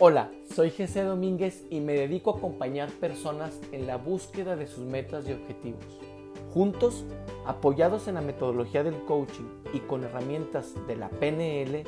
[0.00, 4.84] Hola, soy Jesse Domínguez y me dedico a acompañar personas en la búsqueda de sus
[4.84, 5.82] metas y objetivos.
[6.54, 7.04] Juntos,
[7.44, 11.82] apoyados en la metodología del coaching y con herramientas de la PNL,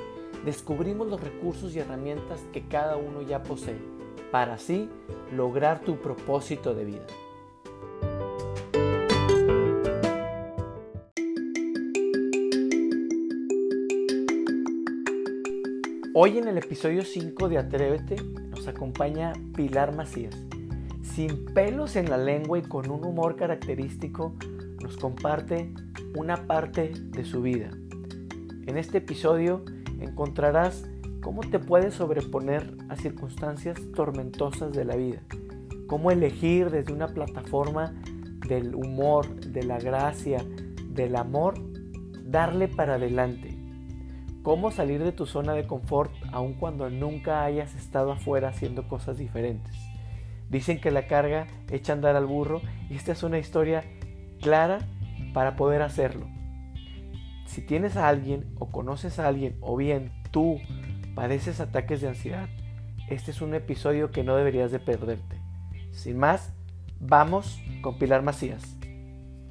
[0.45, 3.79] descubrimos los recursos y herramientas que cada uno ya posee
[4.33, 4.89] para así
[5.33, 7.07] lograr tu propósito de vida.
[16.23, 18.17] Hoy en el episodio 5 de Atrévete
[18.51, 20.37] nos acompaña Pilar Macías.
[21.03, 24.35] Sin pelos en la lengua y con un humor característico,
[24.83, 25.73] nos comparte
[26.15, 27.71] una parte de su vida.
[28.67, 29.65] En este episodio
[29.99, 30.85] encontrarás
[31.23, 35.23] cómo te puedes sobreponer a circunstancias tormentosas de la vida,
[35.87, 37.95] cómo elegir desde una plataforma
[38.47, 40.45] del humor, de la gracia,
[40.87, 41.55] del amor,
[42.27, 43.50] darle para adelante
[44.43, 49.19] cómo salir de tu zona de confort aun cuando nunca hayas estado afuera haciendo cosas
[49.19, 49.75] diferentes.
[50.49, 53.85] Dicen que la carga echa a andar al burro y esta es una historia
[54.41, 54.81] clara
[55.33, 56.27] para poder hacerlo.
[57.47, 60.59] Si tienes a alguien o conoces a alguien o bien tú
[61.15, 62.49] padeces ataques de ansiedad,
[63.09, 65.37] este es un episodio que no deberías de perderte.
[65.91, 66.53] Sin más,
[67.01, 68.77] vamos con Pilar Macías.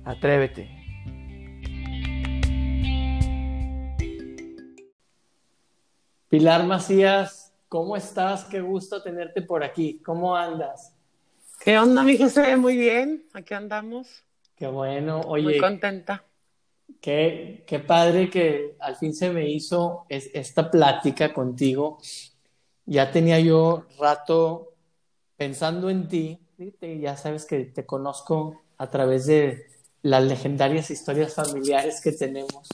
[0.05, 0.78] Atrévete.
[6.29, 8.45] Pilar Macías, ¿cómo estás?
[8.45, 9.99] Qué gusto tenerte por aquí.
[10.05, 10.93] ¿Cómo andas?
[11.59, 12.55] ¿Qué onda, mi José?
[12.55, 14.23] Muy bien, aquí andamos.
[14.55, 15.45] Qué bueno, oye.
[15.45, 16.23] Muy contenta.
[17.01, 21.97] Qué, qué padre que al fin se me hizo esta plática contigo.
[22.85, 24.75] Ya tenía yo rato
[25.35, 26.39] pensando en ti.
[26.79, 29.65] Ya sabes que te conozco a través de
[30.03, 32.69] las legendarias historias familiares que tenemos.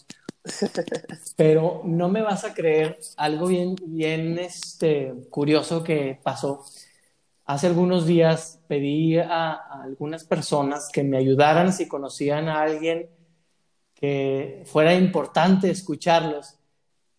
[1.35, 6.63] Pero no me vas a creer algo bien, bien este, curioso que pasó.
[7.45, 9.53] Hace algunos días pedí a,
[9.83, 13.09] algunas personas que me ayudaran si conocían a alguien
[13.93, 16.57] que fuera importante escucharlos.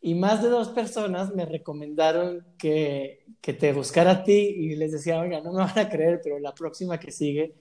[0.00, 4.92] Y más de dos personas me recomendaron que, que te buscara a ti y les
[4.92, 7.54] decía, oiga, no me van a creer, pero la próxima que sigue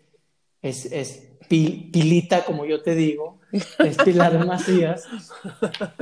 [0.62, 3.40] es, es Pilita, como yo te digo,
[3.80, 5.08] es Pilar Macías.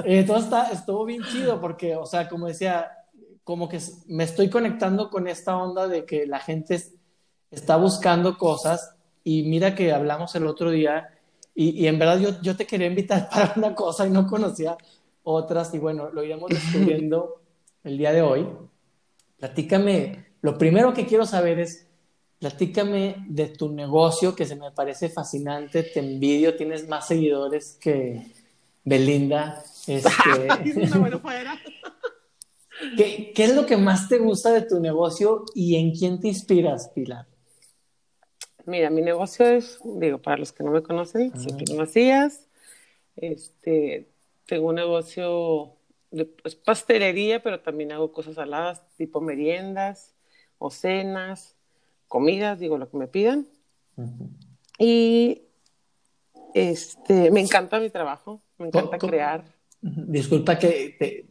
[0.04, 2.92] Entonces está, estuvo bien chido porque, o sea, como decía,
[3.44, 6.82] como que me estoy conectando con esta onda de que la gente
[7.52, 11.10] está buscando cosas y mira que hablamos el otro día
[11.56, 14.78] y, y en verdad yo, yo te quería invitar para una cosa y no conocía
[15.24, 17.42] otras y bueno, lo iremos descubriendo
[17.84, 18.48] el día de hoy.
[19.38, 21.88] Platícame, lo primero que quiero saber es,
[22.44, 28.22] Platícame de tu negocio que se me parece fascinante, te envidio, tienes más seguidores que
[28.84, 29.64] Belinda.
[29.88, 30.10] Este...
[32.98, 36.28] ¿Qué, ¿Qué, es lo que más te gusta de tu negocio y en quién te
[36.28, 37.28] inspiras, Pilar?
[38.66, 42.50] Mira, mi negocio es, digo, para los que no me conocen, soy Macías.
[43.16, 44.10] Este,
[44.46, 45.78] tengo un negocio
[46.12, 50.14] de pues, pastelería, pero también hago cosas saladas, tipo meriendas
[50.58, 51.56] o cenas
[52.14, 53.48] comidas, digo lo que me pidan.
[54.78, 55.42] Y
[56.54, 59.44] este, me encanta mi trabajo, me encanta crear.
[59.82, 61.26] Disculpa que te,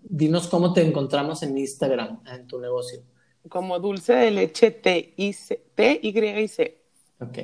[0.00, 3.02] dinos cómo te encontramos en Instagram, en tu negocio.
[3.50, 6.82] Como dulce de leche T, y C, T Y y C.
[7.20, 7.38] Ok,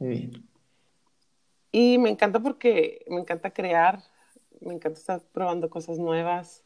[0.00, 0.48] muy bien.
[1.70, 4.02] Y me encanta porque me encanta crear,
[4.60, 6.64] me encanta estar probando cosas nuevas.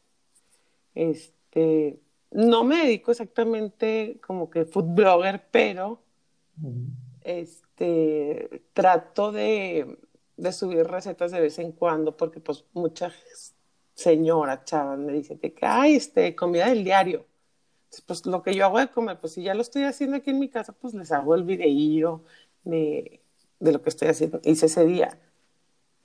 [0.95, 1.99] Este,
[2.31, 6.01] no me dedico exactamente como que food blogger, pero
[7.21, 9.97] este, trato de,
[10.51, 13.13] subir recetas de vez en cuando porque pues muchas
[13.93, 17.25] señoras, chavas, me dicen que, ay, este, comida del diario.
[18.05, 20.39] pues lo que yo hago de comer, pues si ya lo estoy haciendo aquí en
[20.39, 22.23] mi casa, pues les hago el videillo
[22.63, 23.21] de,
[23.59, 25.19] de lo que estoy haciendo, hice ese día.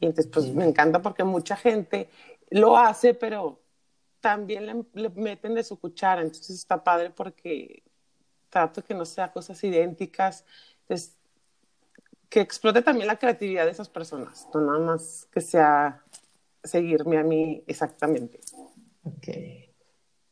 [0.01, 2.09] Y entonces, pues me encanta porque mucha gente
[2.51, 3.61] lo hace, pero
[4.27, 7.84] también le, meten de su cuchara, entonces está padre porque
[8.49, 10.45] trato que no sea cosas idénticas,
[10.81, 11.17] entonces
[12.28, 16.03] que explote también la creatividad de esas personas, no nada más que sea
[16.65, 18.41] seguirme a mí exactamente.
[19.05, 19.28] Ok.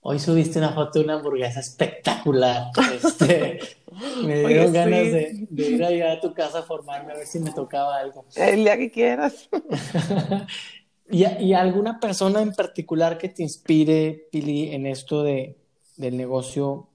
[0.01, 2.73] Hoy subiste una foto de una hamburguesa espectacular.
[2.93, 3.61] Este,
[4.25, 7.39] me dieron ganas de, de, ir allá a tu casa a formarme a ver si
[7.39, 8.27] me tocaba algo.
[8.35, 9.49] El día que quieras.
[11.11, 15.57] ¿Y, alguna persona en particular que te inspire, Pili, en esto de,
[15.97, 16.89] del negocio?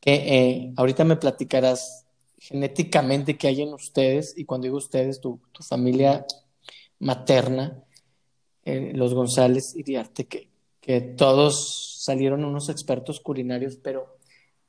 [0.00, 2.06] Que eh, ahorita me platicarás
[2.38, 6.26] genéticamente qué hay en ustedes, y cuando digo ustedes, tu, tu familia
[6.98, 7.82] materna,
[8.64, 10.48] eh, los González y Diarte, que,
[10.80, 14.18] que todos salieron unos expertos culinarios, pero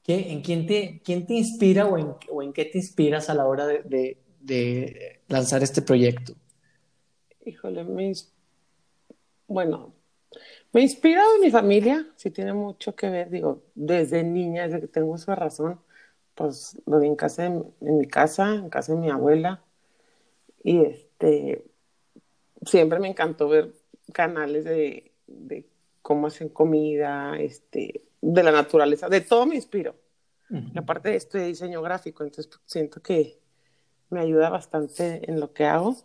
[0.04, 3.34] ¿qué, ¿en quién te, quién te inspira o en, o en qué te inspiras a
[3.34, 6.34] la hora de, de, de lanzar este proyecto?
[7.46, 8.12] Híjole, me,
[9.48, 9.94] bueno,
[10.74, 14.88] me inspira de mi familia, sí tiene mucho que ver, digo, desde niña, desde que
[14.88, 15.80] tengo esa razón,
[16.36, 19.64] pues lo vi en casa, en, mi casa, en casa de mi abuela,
[20.64, 21.66] y este,
[22.66, 23.74] siempre me encantó ver
[24.14, 25.66] canales de, de
[26.02, 29.96] cómo hacen comida, este, de la naturaleza, de todo me inspiro.
[30.50, 33.38] Y aparte de esto de diseño gráfico, entonces siento que
[34.10, 35.98] me ayuda bastante en lo que hago.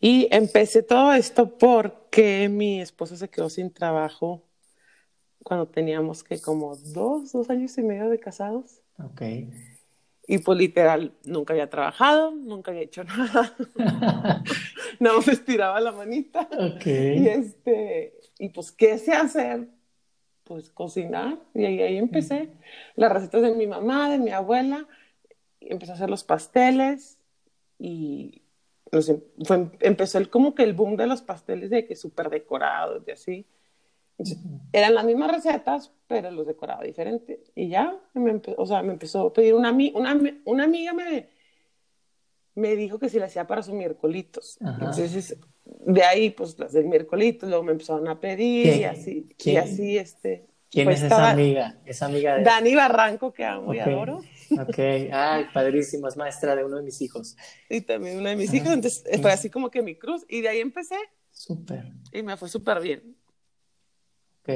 [0.00, 4.42] Y empecé todo esto porque mi esposo se quedó sin trabajo
[5.42, 8.80] cuando teníamos que como dos, dos años y medio de casados.
[9.02, 9.22] Ok.
[10.30, 13.56] Y pues literal, nunca había trabajado, nunca había hecho nada.
[15.00, 16.48] no me estiraba la manita.
[16.52, 16.86] Ok.
[16.86, 19.68] Y este, y pues, ¿qué sé hacer?
[20.44, 21.38] Pues cocinar.
[21.54, 22.50] Y ahí, ahí empecé.
[22.94, 24.86] Las recetas de mi mamá, de mi abuela.
[25.60, 27.18] Empecé a hacer los pasteles.
[27.78, 28.42] Y
[29.44, 33.12] fue, empezó el, como que el boom de los pasteles de que súper decorados, de
[33.12, 33.46] así.
[34.72, 37.44] Eran las mismas recetas, pero los decoraba diferente.
[37.54, 41.28] Y ya, me o sea, me empezó a pedir una, una, una amiga me,
[42.54, 44.58] me dijo que si la hacía para sus miércolitos.
[44.60, 49.56] Entonces, de ahí, pues las del miércolitos, luego me empezaron a pedir y así, y
[49.56, 50.46] así, este.
[50.70, 51.78] ¿Quién pues es esa amiga?
[51.86, 52.42] Esa amiga de...
[52.42, 54.20] Dani Barranco, que amo y adoro.
[54.50, 54.78] Ok,
[55.12, 57.36] ay, padrísimo, es maestra de uno de mis hijos.
[57.68, 60.48] Y también una de mis hijas, entonces fue así como que mi cruz, y de
[60.48, 60.96] ahí empecé.
[61.30, 61.92] Súper.
[62.12, 63.16] Y me fue súper bien.
[64.42, 64.50] Ok,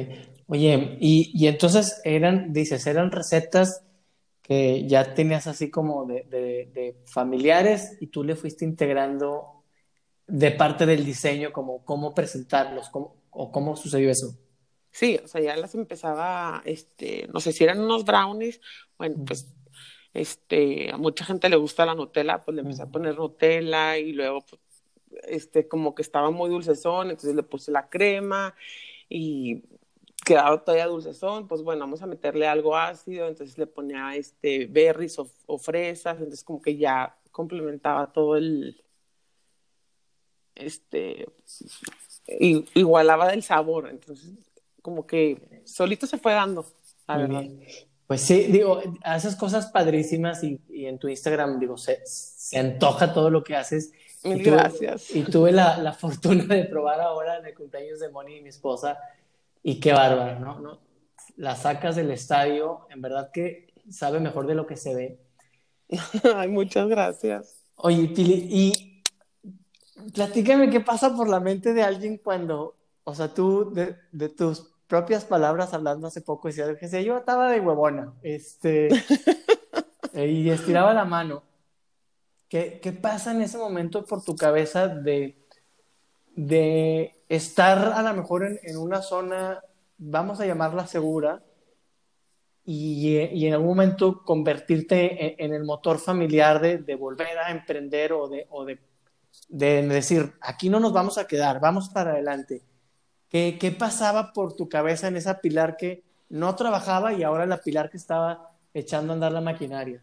[0.47, 3.85] oye, y, y, entonces eran, dices, eran recetas
[4.41, 9.65] que ya tenías así como de, de, de, familiares y tú le fuiste integrando
[10.27, 14.39] de parte del diseño, como cómo presentarlos, cómo, o cómo sucedió eso.
[14.91, 18.61] Sí, o sea, ya las empezaba, este, no sé si eran unos brownies,
[18.99, 19.55] bueno, pues
[20.15, 24.13] este, a mucha gente le gusta la Nutella, pues le empecé a poner Nutella y
[24.13, 24.61] luego, pues,
[25.25, 28.55] este, como que estaba muy dulcezón, entonces le puse la crema
[29.09, 29.63] y
[30.25, 35.19] quedaba todavía dulcezón, pues bueno, vamos a meterle algo ácido, entonces le ponía este berries
[35.19, 38.83] o, fresas, entonces como que ya complementaba todo el,
[40.55, 41.27] este,
[42.75, 44.33] igualaba del sabor, entonces
[44.83, 46.67] como que solito se fue dando,
[47.07, 47.45] la verdad.
[48.13, 53.15] Pues sí, digo, haces cosas padrísimas y, y en tu Instagram, digo, se, se, antoja
[53.15, 53.91] todo lo que haces.
[54.23, 55.17] Mil y tuve, gracias.
[55.17, 58.51] Y tuve la, la, fortuna de probar ahora en el cumpleaños de Moni y mi
[58.51, 58.99] esposa,
[59.63, 60.61] y qué bárbaro, ¿no?
[60.61, 60.81] ¿no?
[61.37, 65.19] La sacas del estadio, en verdad que sabe mejor de lo que se ve.
[66.37, 67.65] Ay, muchas gracias.
[67.77, 69.03] Oye, Pili, y
[70.13, 74.72] platícame qué pasa por la mente de alguien cuando, o sea, tú, de, de tus
[74.93, 78.91] propias palabras hablando hace poco, decía que yo estaba de huevona, este,
[80.13, 81.45] y estiraba la mano.
[82.47, 85.47] ¿Qué, ¿Qué, pasa en ese momento por tu cabeza de,
[86.37, 89.65] de estar a lo mejor en, en una zona,
[89.97, 91.43] vamos a llamarla segura,
[92.63, 97.51] y, y en algún momento convertirte en, en el motor familiar de, de, volver a
[97.51, 98.79] emprender o, de, o de,
[99.49, 102.63] de decir, aquí no nos vamos a quedar, vamos para adelante?
[103.33, 107.63] ¿Qué, ¿Qué, pasaba por tu cabeza en esa pilar que no trabajaba y ahora la
[107.63, 110.03] pilar que estaba echando a andar la maquinaria?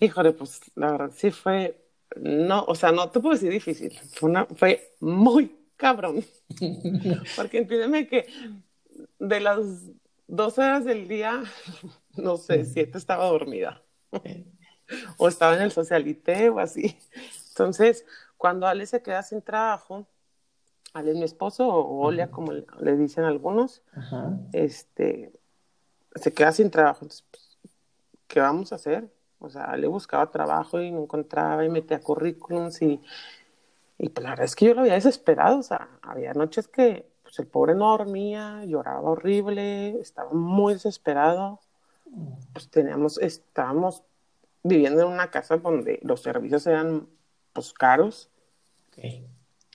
[0.00, 1.80] Híjole, pues la verdad sí fue,
[2.16, 6.24] no, o sea, no te puedo decir difícil, fue, una, fue muy cabrón.
[7.36, 8.26] Porque entiéndeme que
[9.20, 9.60] de las
[10.26, 11.44] dos horas del día,
[12.16, 13.82] no sé, siete estaba dormida.
[15.16, 16.98] o estaba en el socialité o así.
[17.50, 18.04] Entonces,
[18.36, 20.08] cuando Ale se queda sin trabajo,
[20.92, 24.32] Ale es mi esposo, o Olia, como le, le, dicen algunos, Ajá.
[24.52, 25.32] este,
[26.14, 27.00] se queda sin trabajo.
[27.02, 27.58] Entonces, pues,
[28.26, 29.08] ¿qué vamos a hacer?
[29.38, 33.00] O sea, le buscaba trabajo y no encontraba y metía currículums y,
[33.98, 35.58] y pues la verdad es que yo lo había desesperado.
[35.58, 41.60] O sea, había noches que pues, el pobre no dormía, lloraba horrible, estaba muy desesperado.
[42.52, 44.02] Pues teníamos, estábamos
[44.64, 47.08] viviendo en una casa donde los servicios eran
[47.52, 48.28] pues caros.
[48.88, 49.29] Okay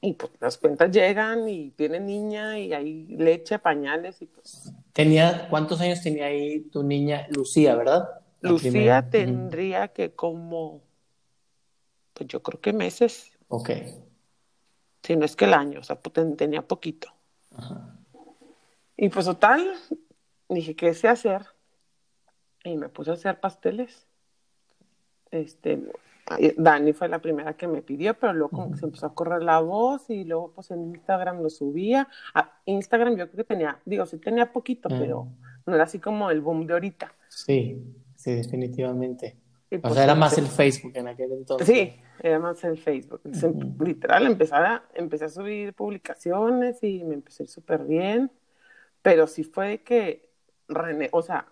[0.06, 4.72] y pues las cuentas llegan y tiene niña y hay leche, pañales y pues...
[4.94, 8.22] Tenía, ¿Cuántos años tenía ahí tu niña Lucía, verdad?
[8.42, 9.10] La Lucía primera.
[9.10, 10.84] tendría que como,
[12.14, 13.32] pues yo creo que meses.
[13.48, 13.72] Ok.
[15.02, 17.12] Si no es que el año, o sea, pues, tenía poquito.
[17.56, 17.98] Ajá.
[18.98, 19.74] Y pues total,
[20.50, 21.48] dije, ¿qué sé hacer?
[22.64, 24.06] Y me puse a hacer pasteles.
[25.32, 25.80] Este,
[26.58, 29.44] Dani fue la primera que me pidió, pero luego como que se empezó a correr
[29.44, 32.08] la voz y luego pues en Instagram lo subía.
[32.34, 35.28] A Instagram yo creo que tenía, digo, sí tenía poquito, pero
[35.66, 37.14] no era así como el boom de ahorita.
[37.30, 37.80] Sí,
[38.16, 39.38] sí, definitivamente.
[39.70, 41.68] Y O pues, sea, era más el Facebook en aquel entonces.
[41.68, 43.22] Sí, era más el Facebook.
[43.24, 43.80] Entonces.
[43.80, 48.32] Literal, empecé a, empecé a subir publicaciones y me empecé a ir súper bien.
[49.02, 50.30] Pero sí fue que,
[50.68, 51.48] rene o sea,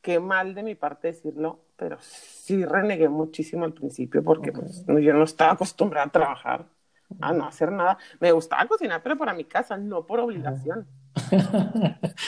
[0.00, 4.58] qué mal de mi parte decirlo, pero sí renegué muchísimo al principio porque Ok.
[4.58, 6.66] pues, yo no estaba acostumbrada a trabajar,
[7.20, 7.98] a no hacer nada.
[8.20, 10.86] Me gustaba cocinar, pero para mi casa, no por obligación.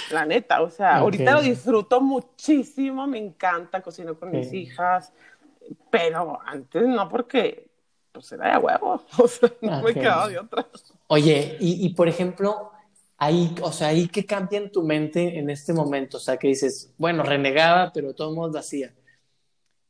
[0.09, 0.99] La neta, o sea, Ok.
[0.99, 4.55] ahorita lo disfruto muchísimo, me encanta, cocino con mis Ok.
[4.55, 5.13] hijas,
[5.91, 7.71] pero antes no porque,
[8.13, 10.67] pues era de huevo, o sea, no me quedaba de otra.
[11.09, 12.71] Oye, y, y, por ejemplo,
[13.17, 16.49] ahí, o sea, ahí qué cambia en tu mente en este momento, o sea, que
[16.49, 18.95] dices, bueno, renegaba, pero de todos modos lo hacía.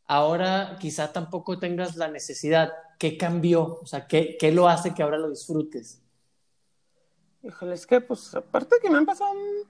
[0.08, 2.72] Ahora quizá tampoco tengas la necesidad.
[2.98, 3.78] ¿Qué cambió?
[3.82, 6.02] O sea, ¿qué, qué lo hace que ahora lo disfrutes?
[7.42, 9.68] Híjole, es que, pues, aparte que me han pasado un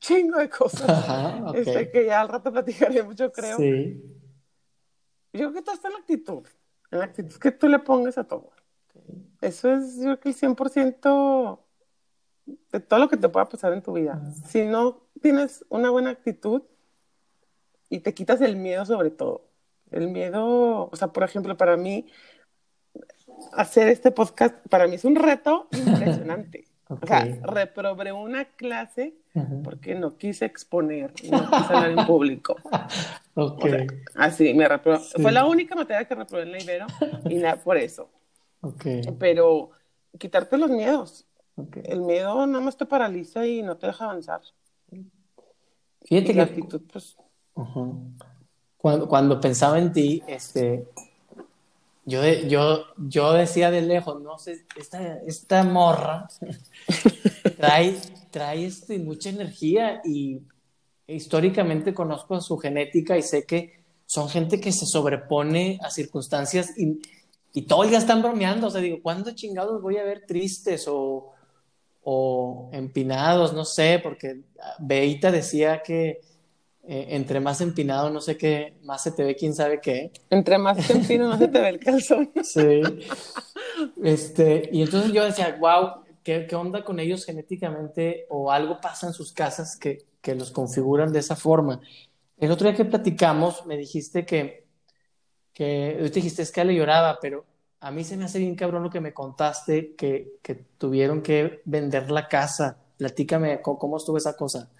[0.00, 1.56] chingo de cosas, Ajá, ok.
[1.56, 3.56] este, que ya al rato platicaremos, yo creo.
[3.56, 4.02] Sí.
[5.32, 6.46] Yo creo que todo está en la actitud,
[6.92, 8.52] en la actitud que tú le pongas a todo.
[9.40, 11.60] Eso es, yo creo que el 100%
[12.72, 14.20] de todo lo que te pueda pasar en tu vida.
[14.46, 16.62] Si no tienes una buena actitud
[17.90, 19.48] y te quitas el miedo sobre todo.
[19.90, 22.06] El miedo, o sea, por ejemplo, para mí,
[23.52, 26.64] hacer este podcast, para mí es un reto impresionante.
[26.90, 29.14] O sea, reprobé una clase
[29.62, 32.56] porque no quise exponer, no quise hablar en público.
[33.40, 33.66] Ok.
[33.66, 34.98] O sea, así, me reprobé.
[34.98, 35.22] Sí.
[35.22, 36.86] Fue la única materia que reprobé en la Ibero
[37.30, 38.10] y nada por eso.
[38.62, 38.84] ok.
[39.16, 39.70] Pero
[40.18, 41.24] quitarte los miedos.
[41.84, 44.40] El miedo nada más te paraliza y no te deja avanzar.
[44.88, 47.16] Fíjate Y la que actitud, pues,
[48.76, 50.86] Cuando, cuando pensaba en ti, este,
[52.08, 56.28] yo, yo, yo decía de lejos, no sé, esta, esta morra
[57.58, 57.98] trae,
[58.30, 60.40] trae este, mucha energía y
[61.06, 66.98] históricamente conozco su genética y sé que son gente que se sobrepone a circunstancias y,
[67.52, 68.68] y todo el día están bromeando.
[68.68, 71.34] O sea, digo, ¿cuándo chingados voy a ver tristes o,
[72.04, 73.52] o empinados?
[73.52, 74.44] No sé, porque
[74.78, 76.20] Beita decía que
[76.90, 80.10] eh, entre más empinado, no sé qué, más se te ve quién sabe qué.
[80.30, 82.32] entre más te empino, más se te ve el calzón.
[82.42, 82.80] Sí.
[84.02, 88.24] Este, y entonces yo decía, wow, ¿qué, qué onda con ellos genéticamente?
[88.30, 91.78] O algo pasa en sus casas que, que los configuran de esa forma.
[92.38, 94.64] El otro día que platicamos, me dijiste que,
[95.52, 97.44] que tú dijiste, es que le lloraba, pero
[97.80, 101.60] a mí se me hace bien cabrón lo que me contaste, que, que tuvieron que
[101.66, 102.78] vender la casa.
[102.96, 104.70] Platícame cómo, cómo estuvo esa cosa.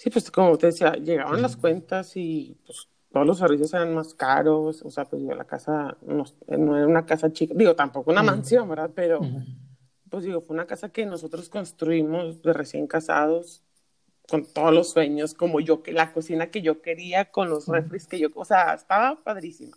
[0.00, 4.14] Sí, pues como te decía, llegaban las cuentas y pues todos los servicios eran más
[4.14, 8.10] caros, o sea, pues yo la casa no, no era una casa chica, digo, tampoco
[8.10, 8.30] una Ujú.
[8.30, 8.90] mansión, ¿verdad?
[8.94, 9.20] Pero
[10.08, 13.62] pues digo, fue una casa que nosotros construimos de recién casados,
[14.26, 17.74] con todos los sueños, como yo, que la cocina que yo quería, con los Ujú.
[17.74, 19.76] refres que yo, o sea, estaba padrísima.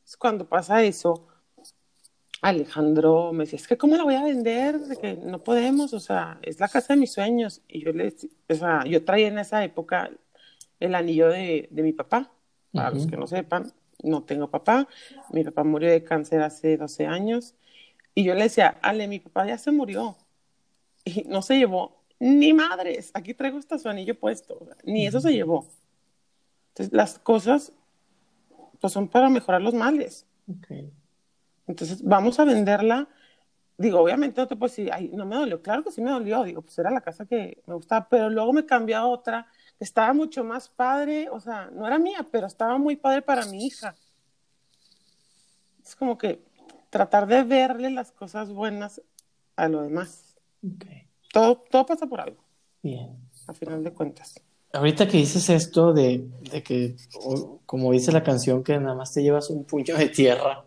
[0.00, 1.28] Entonces, cuando pasa eso,
[2.44, 4.78] Alejandro me decía, es que ¿cómo la voy a vender?
[4.78, 7.62] De que no podemos, o sea, es la casa de mis sueños.
[7.68, 8.14] Y yo le
[8.48, 10.10] o sea, yo traía en esa época
[10.78, 12.30] el anillo de, de mi papá.
[12.70, 13.72] Para los que no sepan,
[14.02, 14.88] no tengo papá.
[15.32, 17.54] Mi papá murió de cáncer hace 12 años.
[18.14, 20.16] Y yo le decía, Ale, mi papá ya se murió.
[21.04, 23.10] Y no se llevó ni madres.
[23.14, 24.58] Aquí traigo hasta su anillo puesto.
[24.60, 25.66] o sea, ni eso se llevó.
[26.68, 27.72] Entonces, las cosas,
[28.80, 30.26] pues son para mejorar los males.
[30.48, 30.92] Ok.
[31.66, 33.08] Entonces, vamos a venderla.
[33.76, 35.60] Digo, obviamente no te puedo decir, ay, no me dolió.
[35.62, 36.42] Claro que sí me dolió.
[36.44, 39.46] Digo, pues era la casa que me gustaba, pero luego me cambié a otra
[39.78, 41.28] que estaba mucho más padre.
[41.30, 43.94] O sea, no era mía, pero estaba muy padre para mi hija.
[45.82, 46.42] Es como que
[46.90, 49.02] tratar de verle las cosas buenas
[49.56, 50.36] a lo demás.
[50.64, 50.84] Ok.
[51.32, 52.42] Todo, todo pasa por algo,
[52.82, 53.18] Bien.
[53.48, 54.40] a final de cuentas.
[54.72, 59.12] Ahorita que dices esto de, de que, o- como dice la canción, que nada más
[59.12, 60.64] te llevas un puño de tierra,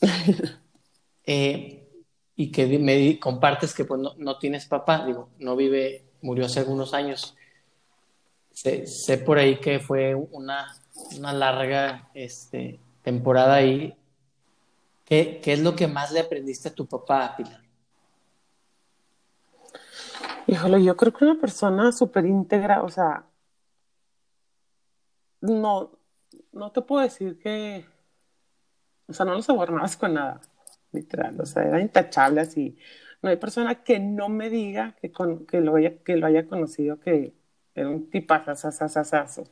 [1.26, 1.88] eh,
[2.36, 6.60] y que me compartes que pues, no, no tienes papá, digo, no vive, murió hace
[6.60, 7.36] algunos años.
[8.52, 10.76] Sé, sé por ahí que fue una,
[11.16, 13.96] una larga este, temporada ahí.
[15.04, 17.62] ¿Qué, qué es lo que más le aprendiste a tu papá, Pilar?
[20.46, 23.24] Híjole, yo creo que una persona súper íntegra, o sea,
[25.40, 25.90] no,
[26.52, 27.86] no te puedo decir que,
[29.08, 30.40] o sea, no los sobornabas con nada,
[30.92, 32.76] literal, o sea, era intachable así.
[33.22, 36.46] No hay persona que no me diga que, con, que, lo, haya, que lo haya
[36.46, 37.32] conocido que
[37.74, 39.44] era un tipazazazazazo.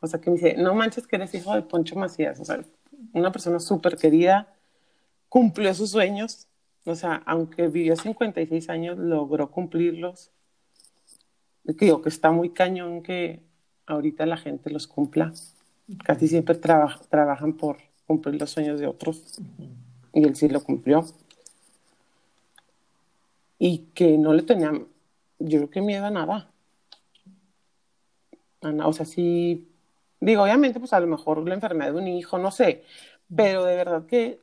[0.00, 2.60] O sea, que me dice, no manches que eres hijo de Poncho Macías, o sea,
[3.12, 4.48] una persona súper querida,
[5.28, 6.48] cumplió sus sueños,
[6.84, 10.32] o sea, aunque vivió 56 años, logró cumplirlos.
[11.64, 13.40] digo que está muy cañón que
[13.86, 15.32] ahorita la gente los cumpla.
[16.04, 19.22] Casi siempre traba- trabajan por cumplir los sueños de otros
[20.12, 21.04] y él sí lo cumplió.
[23.58, 24.86] Y que no le tenían,
[25.38, 26.50] yo creo que miedo a nada.
[28.62, 29.68] A na- o sea, sí,
[30.20, 32.84] digo, obviamente, pues a lo mejor la enfermedad de un hijo, no sé,
[33.34, 34.40] pero de verdad que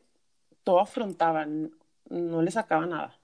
[0.63, 1.71] todo afrontaban,
[2.09, 3.17] no le sacaba nada.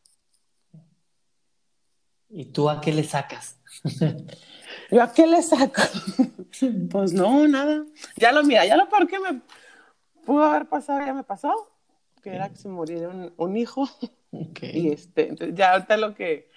[2.29, 3.57] ¿Y tú a qué le sacas?
[4.91, 5.81] ¿Yo a qué le saco?
[6.89, 7.85] Pues no, nada.
[8.15, 9.41] Ya lo mira, ya lo peor que me
[10.25, 11.53] pudo haber pasado, ya me pasó,
[12.21, 13.83] que era que se muriera un, un hijo.
[14.31, 14.59] Ok.
[14.73, 16.49] Y este, entonces ya ahorita lo que,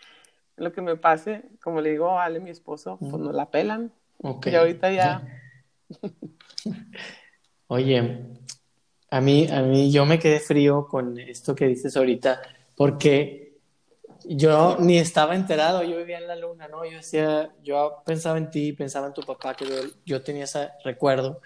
[0.56, 3.92] lo que me pase, como le digo Ale, mi esposo, pues nos la pelan.
[4.22, 4.48] Ok.
[4.48, 5.22] Y ahorita ya,
[7.68, 8.24] Oye,
[9.10, 12.40] a mí, a mí yo me quedé frío con esto que dices ahorita,
[12.76, 13.58] porque
[14.24, 16.84] yo ni estaba enterado, yo vivía en la luna, ¿no?
[16.84, 20.70] Yo decía, yo pensaba en ti, pensaba en tu papá, que yo, yo tenía ese
[20.84, 21.40] recuerdo,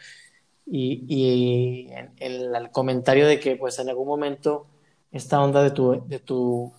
[0.67, 4.67] y, y en, en el comentario de que pues en algún momento
[5.11, 6.73] esta onda de tu, de tu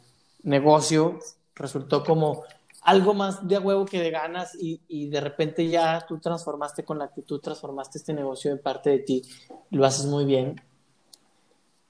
[0.44, 1.20] negocio
[1.56, 2.44] resultó como
[2.82, 6.84] algo más de a huevo que de ganas y, y de repente ya tú transformaste
[6.84, 9.22] con la actitud, transformaste este negocio en parte de ti,
[9.72, 10.62] lo haces muy bien.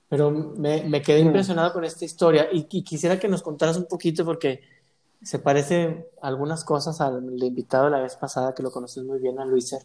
[0.08, 3.86] Pero me, me quedé impresionado con esta historia y, y quisiera que nos contaras un
[3.86, 4.62] poquito porque
[5.24, 9.40] se parece algunas cosas al invitado de la vez pasada que lo conoces muy bien,
[9.40, 9.82] a Luiser,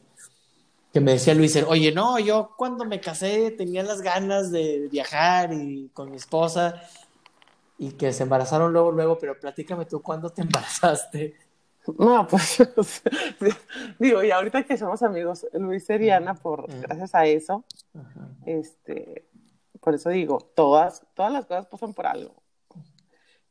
[0.99, 5.53] que me decía Luiser, oye, no, yo cuando me casé tenía las ganas de viajar
[5.53, 6.83] y con mi esposa
[7.79, 11.37] y que se embarazaron luego, luego, pero platícame tú, ¿cuándo te embarazaste?
[11.99, 12.59] no, pues,
[14.01, 17.65] digo, y ahorita que somos amigos, Luis y Ana, por, gracias a eso,
[18.45, 19.29] este,
[19.81, 22.43] por eso digo, todas, todas las cosas pasan por algo.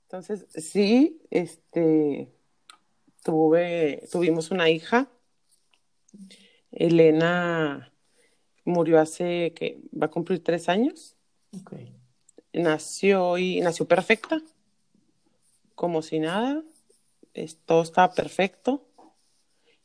[0.04, 2.30] Entonces, sí, este,
[3.24, 5.08] tuve, tuvimos una hija,
[6.80, 7.92] Elena
[8.66, 11.16] murió hace, que va a cumplir tres años,
[12.54, 14.42] nació y nació perfecta,
[15.76, 16.63] como si nada,
[17.34, 18.84] es- todo estaba perfecto.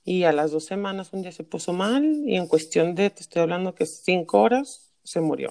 [0.05, 3.23] Y a las dos semanas un día se puso mal y en cuestión de, te
[3.23, 5.51] estoy hablando que cinco horas, se murió.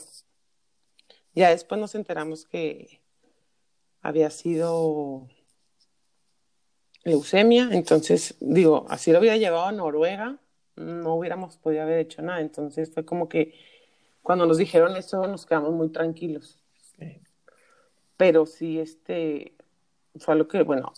[1.34, 3.01] Ya después nos enteramos que
[4.01, 5.27] había sido
[7.04, 10.39] leucemia, entonces digo, así lo hubiera llevado a Noruega,
[10.75, 12.41] no hubiéramos podido haber hecho nada.
[12.41, 13.53] Entonces fue como que
[14.21, 16.57] cuando nos dijeron eso nos quedamos muy tranquilos.
[18.17, 19.55] Pero sí, este,
[20.17, 20.93] fue algo que, bueno,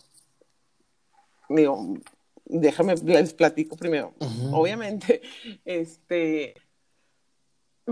[1.47, 1.97] digo,
[2.45, 4.13] déjame, les platico primero.
[4.51, 5.21] Obviamente,
[5.65, 6.55] este,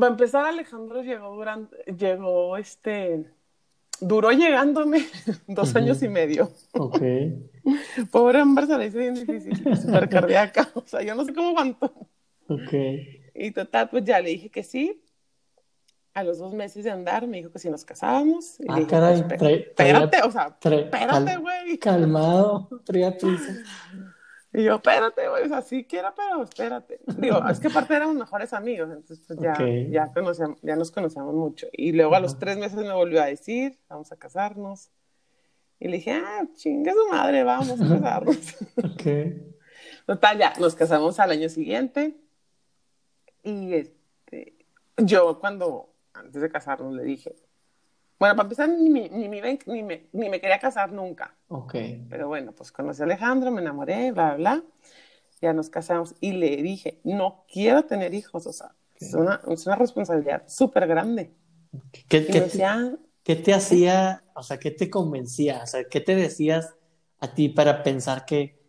[0.01, 3.25] va a empezar Alejandro llegó durante, llegó, este,
[4.01, 5.05] duró llegándome
[5.47, 6.51] dos años y medio.
[6.73, 7.01] Ok.
[8.11, 11.49] Pobre hombre, se le hizo bien difícil, súper cardíaca, o sea, yo no sé cómo
[11.49, 11.93] aguantó.
[12.47, 12.73] Ok.
[13.35, 15.01] Y total, pues ya le dije que sí.
[16.13, 18.59] A los dos meses de andar me dijo que si nos casábamos.
[18.59, 20.89] Y le Ah, dije, caray, pues, espérate, o sea, espérate,
[21.25, 21.77] cal- güey.
[21.77, 23.53] Calmado, traía prisa.
[24.53, 26.99] Y yo, espérate, güey, o sea, sí quiero, pero espérate.
[27.17, 29.61] Digo, es que aparte éramos mejores amigos, entonces pues ya, Ok.
[29.89, 31.67] ya, conocíamos, ya nos conocíamos mucho.
[31.71, 34.89] Y luego a los tres meses me volvió a decir, vamos a casarnos.
[35.81, 38.37] Y le dije, ah, chingue su madre, vamos a casarnos.
[38.77, 39.03] Ok.
[40.05, 42.15] Total, ya, nos casamos al año siguiente.
[43.43, 44.55] Y este,
[44.97, 47.35] yo cuando, antes de casarnos, le dije,
[48.19, 51.35] bueno, para empezar, ni, me- ni, me, ni, me, ni me quería casar nunca.
[51.47, 51.75] Ok.
[52.09, 54.63] Pero bueno, pues conocí a Alejandro, me enamoré, bla, bla.
[55.41, 59.65] Ya nos casamos y le dije, no quiero tener hijos, o sea, es, una, es
[59.65, 61.31] una responsabilidad súper grande.
[62.07, 62.95] ¿Qué, Y qué me decía,
[63.35, 65.61] qué te hacía, o sea, qué te convencía?
[65.63, 66.75] O sea, ¿qué te decías
[67.19, 68.59] a ti para pensar que,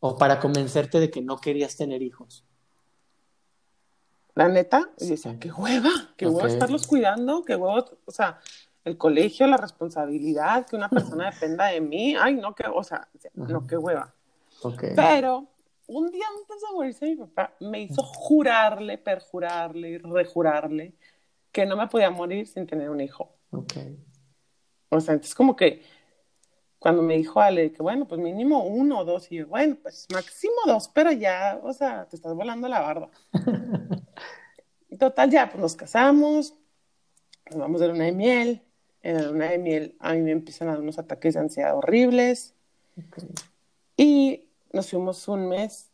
[0.00, 2.44] o para convencerte de que no querías tener hijos?
[4.34, 5.38] la neta, y decía, Sí.
[5.40, 6.52] qué hueva, qué hueva Ok.
[6.52, 8.38] estarlos cuidando, qué hueva, o sea,
[8.84, 13.08] el colegio, la responsabilidad, que una persona dependa de mí, ay, no, qué, o sea,
[13.34, 14.14] no, qué hueva.
[14.62, 14.84] Ok.
[14.94, 15.48] Pero
[15.88, 20.94] un día antes de morirse mi papá me hizo jurarle, perjurarle rejurarle
[21.50, 23.34] que no me podía morir sin tener un hijo.
[23.50, 23.74] Ok.
[24.90, 25.82] O sea, entonces como que
[26.78, 30.06] cuando me dijo Ale que bueno, pues mínimo uno o dos, y yo, bueno, pues
[30.12, 33.10] máximo dos, pero ya, o sea, te estás volando la barba.
[34.98, 36.54] Total, ya, pues nos casamos,
[37.50, 38.62] nos vamos de luna de miel.
[39.02, 41.76] En la luna de miel a mí me empiezan a dar unos ataques de ansiedad
[41.76, 42.54] horribles.
[42.96, 43.22] Ok.
[43.96, 45.90] Y nos fuimos un mes.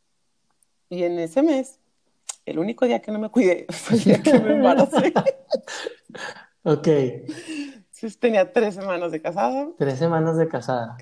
[0.88, 1.78] Y en ese mes,
[2.46, 5.12] el único día que no me cuidé fue el día que me embaracé.
[6.66, 6.88] Ok.
[8.04, 9.68] Entonces, tenía tres semanas de casada.
[9.78, 10.98] Tres semanas de casada.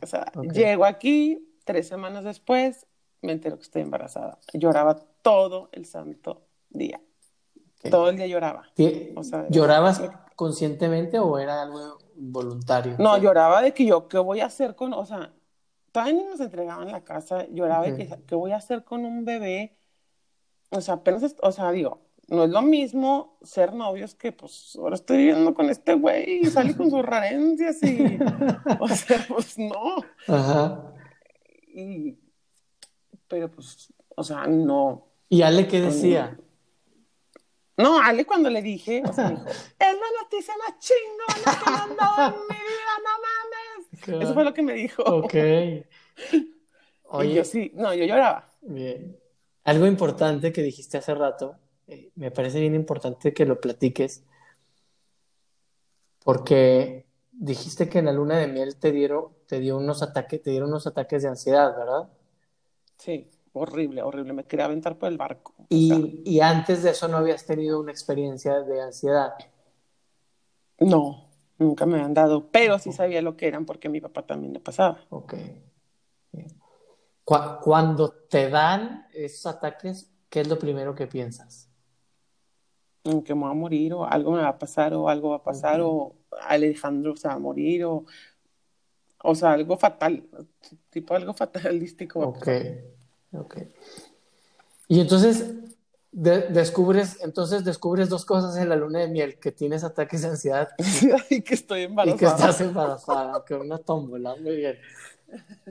[0.52, 2.86] Llego aquí, tres semanas después,
[3.22, 4.38] me entero que estoy embarazada.
[4.52, 7.00] Lloraba todo el santo día.
[7.90, 8.68] Todo el día lloraba.
[9.16, 10.00] O sea, ¿Llorabas
[10.36, 12.94] conscientemente o era algo voluntario?
[13.00, 15.32] No, lloraba de que yo, ¿qué voy a hacer con, o sea,
[15.90, 19.24] todavía ni nos entregaban la casa, lloraba de que, ¿qué voy a hacer con un
[19.24, 19.76] bebé?
[20.70, 24.94] O sea, apenas, o sea, digo, no es lo mismo ser novios que, pues, ahora
[24.94, 28.18] estoy viviendo con este güey y salí con sus rarencias y,
[28.80, 29.96] o sea, pues no.
[30.28, 30.94] Ajá.
[31.74, 32.18] Y,
[33.28, 35.08] pero pues, o sea, no.
[35.28, 36.38] ¿Y Ale qué decía?
[37.76, 41.76] No, Ale cuando le dije, o sea, dijo, es la noticia más chingona que me
[41.76, 44.22] han dado en mi vida, no mames.
[44.22, 45.02] Eso fue lo que me dijo.
[45.02, 45.34] Ok.
[47.04, 48.48] Oye, yo sí, no, yo lloraba.
[48.60, 49.18] Bien.
[49.64, 51.56] Algo importante que dijiste hace rato,
[51.88, 54.24] eh, me parece bien importante que lo platiques,
[56.24, 60.50] porque dijiste que en la luna de miel te dieron, te dio unos ataques, te
[60.50, 62.08] dieron unos ataques de ansiedad, ¿verdad?
[62.98, 65.54] Sí horrible, horrible, me quería aventar por el barco.
[65.68, 69.34] Y, antes de eso no habías tenido una experiencia de ansiedad.
[70.78, 74.52] No, nunca me han dado, pero sí sabía lo que eran porque mi papá también
[74.52, 75.00] le pasaba.
[75.10, 75.34] Ok.
[77.24, 81.70] Cuando te dan esos ataques, ¿qué es lo primero que piensas?
[83.02, 85.42] Que me va a morir, o algo me va a pasar, o algo va a
[85.42, 86.14] pasar, o
[86.46, 88.04] Alejandro se va a morir, o,
[89.24, 90.24] o sea, algo fatal,
[90.90, 92.20] tipo algo fatalístico.
[92.20, 92.48] Ok.
[93.32, 93.56] Ok.
[94.88, 95.54] Y entonces
[96.12, 100.68] descubres, entonces descubres dos cosas en la luna de miel, que tienes ataques de ansiedad
[101.30, 102.16] y que estoy embarazada.
[102.16, 104.76] Y que estás embarazada, que una tómbola, muy bien.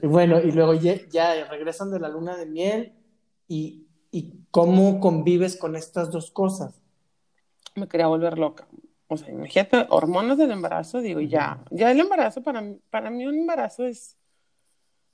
[0.01, 2.93] Y bueno, y luego ya, regresan de la luna de miel
[3.47, 6.80] y, y cómo convives con estas dos cosas.
[7.75, 8.67] Me quería volver loca.
[9.07, 13.39] O sea, imagínate, hormonas del embarazo, digo, ya, ya el embarazo, para, para mí un
[13.39, 14.17] embarazo es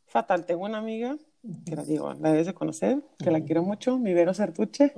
[0.05, 0.45] fatal.
[0.45, 1.17] Tengo una amiga
[1.65, 4.93] que la digo, la debes de conocer, que la quiero mucho, mi Vero Sertuche,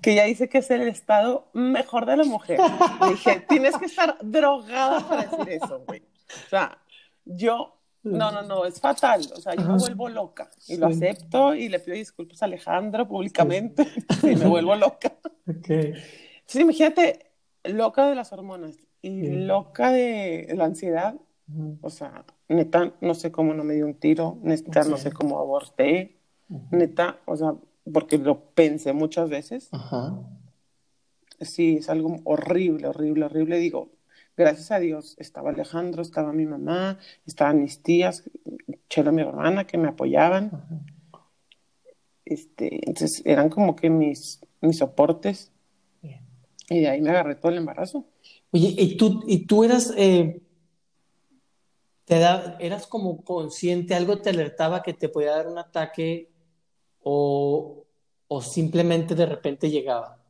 [0.00, 2.58] que ya dice que es el estado mejor de la mujer.
[3.02, 6.00] Le dije, tienes que estar drogada para decir eso, güey.
[6.00, 6.78] O sea,
[7.24, 9.20] yo, no, no, no, es fatal.
[9.34, 13.06] O sea, yo me vuelvo loca y lo acepto y le pido disculpas a Alejandro
[13.06, 13.86] públicamente
[14.22, 15.12] y me vuelvo loca.
[15.46, 15.94] Okay.
[16.46, 17.26] Entonces, imagínate,
[17.64, 21.16] loca de las hormonas y loca de la ansiedad.
[21.80, 25.38] O sea, neta, no sé cómo no me dio un tiro, neta, no sé cómo
[25.40, 26.16] aborté,
[26.70, 27.54] neta, o sea,
[27.92, 29.68] porque lo pensé muchas veces.
[29.72, 30.18] Ajá.
[31.40, 33.58] Sí, es algo horrible, horrible, horrible.
[33.58, 33.90] Digo,
[34.36, 38.24] gracias a Dios, estaba Alejandro, estaba mi mamá, estaban mis tías,
[38.88, 40.50] Chela, mi hermana, que me apoyaban.
[42.24, 45.52] Este, entonces eran como que mis, mis soportes.
[46.68, 48.04] Y de ahí me agarré todo el embarazo.
[48.52, 50.40] Oye, ¿y tú, y tú eras eh,
[52.04, 56.30] te da, eras como consciente, algo te alertaba que te podía dar un ataque
[57.02, 57.84] o,
[58.28, 60.22] o simplemente de repente llegaba?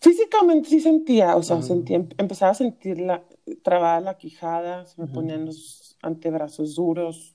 [0.00, 3.24] Físicamente sí sentía, o sea, sentía, empezaba a sentir la,
[3.62, 7.33] trabada la quijada, se me ponían los antebrazos duros,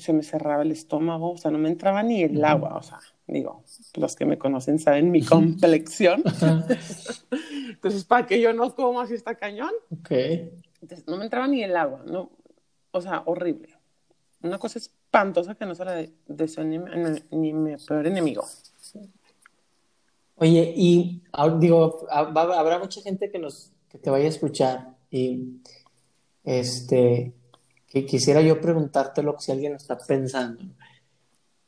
[0.00, 2.98] se me cerraba el estómago, o sea, no me entraba ni el agua, o sea,
[3.26, 6.22] digo, los que me conocen saben mi complexión.
[7.68, 9.70] Entonces, ¿para que yo no como así está cañón?
[9.92, 10.12] Ok
[11.06, 12.30] no me entraba ni el agua, ¿no?
[12.90, 13.68] O sea, horrible.
[14.42, 16.78] Una cosa espantosa que no se la deseo ni,
[17.30, 18.44] ni, mi peor enemigo.
[20.36, 21.22] Oye, y
[21.58, 25.60] digo, habrá mucha gente que nos que te vaya a escuchar y
[26.44, 27.32] este
[27.88, 30.62] que quisiera yo preguntarte lo que si alguien está pensando.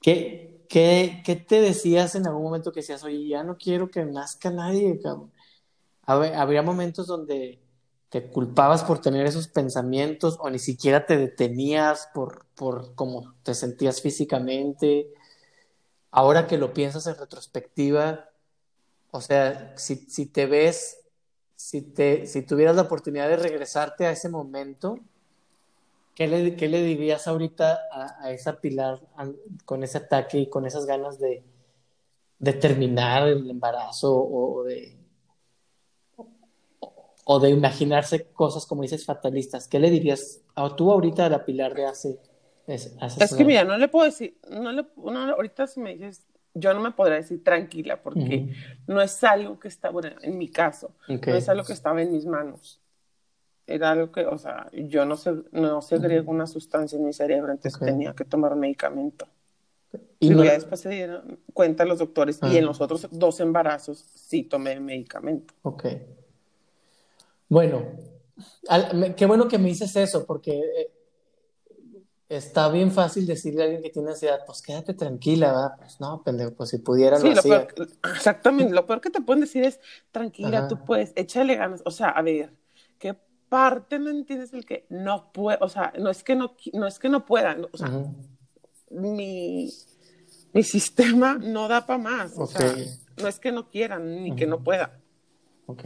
[0.00, 4.04] ¿Qué, qué, qué te decías en algún momento que decías, oye, ya no quiero que
[4.04, 5.32] nazca nadie, cabrón?
[6.06, 7.60] Habría momentos donde
[8.10, 13.54] te culpabas por tener esos pensamientos o ni siquiera te detenías por, por cómo te
[13.54, 15.12] sentías físicamente.
[16.10, 18.28] Ahora que lo piensas en retrospectiva,
[19.12, 20.98] o sea, si, si te ves,
[21.54, 24.98] si, te, si tuvieras la oportunidad de regresarte a ese momento,
[26.20, 29.00] ¿qué le, qué le dirías ahorita a, esa Pilar
[29.64, 31.42] con ese ataque y con esas ganas de,
[32.38, 34.98] de terminar el embarazo o de
[37.24, 39.66] o de imaginarse cosas, como dices, fatalistas.
[39.66, 42.18] ¿Qué le dirías a tú ahorita a la Pilar de hace...
[42.66, 42.94] Es,
[43.34, 46.90] que mira, no le puedo decir, no le, ahorita si me dices, yo no me
[46.90, 48.52] podría decir tranquila porque
[48.86, 52.12] no es algo que está, bueno, en mi caso, no es algo que estaba en
[52.12, 52.78] mis manos.
[53.70, 57.52] Era algo que, o sea, yo no sé, no segrego una sustancia en mi cerebro,
[57.52, 59.26] entonces tenía que tomar medicamento.
[60.18, 64.42] Y ya después se dieron cuenta los doctores y en los otros dos embarazos sí
[64.42, 65.54] tomé medicamento.
[65.62, 65.86] Ok.
[67.48, 67.84] Bueno,
[69.16, 70.90] qué bueno que me dices eso, porque eh,
[72.28, 75.70] está bien fácil decirle a alguien que tiene ansiedad, pues quédate tranquila, ¿verdad?
[75.78, 77.68] Pues no, pendejo, pues si pudiera Sí, lo lo peor,
[78.14, 79.80] exactamente, lo peor que te pueden decir es,
[80.12, 80.68] tranquila, Ajá.
[80.68, 81.82] tú puedes, échale ganas.
[81.84, 82.52] O sea, a ver,
[83.50, 85.58] ¿qué parte no entiendes el que no puede?
[85.60, 87.88] O sea, no es que no, no es que no puedan, o sea,
[88.90, 89.68] mi,
[90.52, 92.38] mi sistema no da para más.
[92.38, 92.72] O sea,
[93.16, 94.92] no es que no quieran ni que no puedan.
[95.66, 95.84] Ok.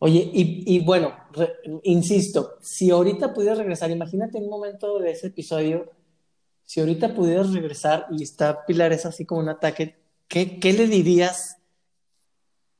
[0.00, 5.28] Oye, y, y bueno, re- insisto, si ahorita pudieras regresar, imagínate un momento de ese
[5.28, 5.90] episodio,
[6.64, 9.96] si ahorita pudieras regresar y está Pilar es así como un ataque,
[10.28, 11.56] ¿qué, qué le dirías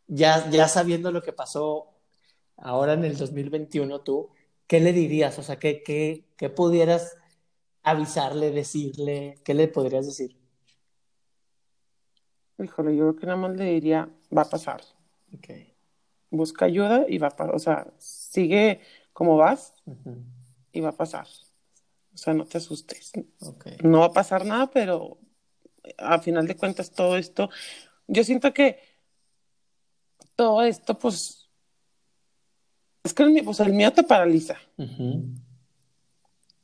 [0.06, 1.89] ya, ya sabiendo lo que pasó
[2.60, 4.30] ahora en el 2021 tú?
[4.66, 5.38] ¿Qué le dirías?
[5.38, 7.16] O sea, ¿qué, qué, qué pudieras
[7.82, 9.38] avisarle, decirle?
[9.44, 10.36] ¿Qué le podrías decir?
[12.58, 14.82] Híjole, yo creo que nada más le diría, va a pasar.
[16.30, 17.54] Busca ayuda y va a pasar.
[17.54, 18.80] O sea, sigue
[19.12, 20.22] como vas Ujú.
[20.72, 21.26] y va a pasar.
[22.14, 23.12] O sea, no te asustes.
[23.40, 23.66] Ok.
[23.82, 25.18] no va a pasar nada, pero
[25.98, 27.48] a final de cuentas todo esto,
[28.06, 28.78] yo siento que
[30.36, 31.39] todo esto, pues,
[33.02, 34.56] es que el, pues, el miedo te paraliza.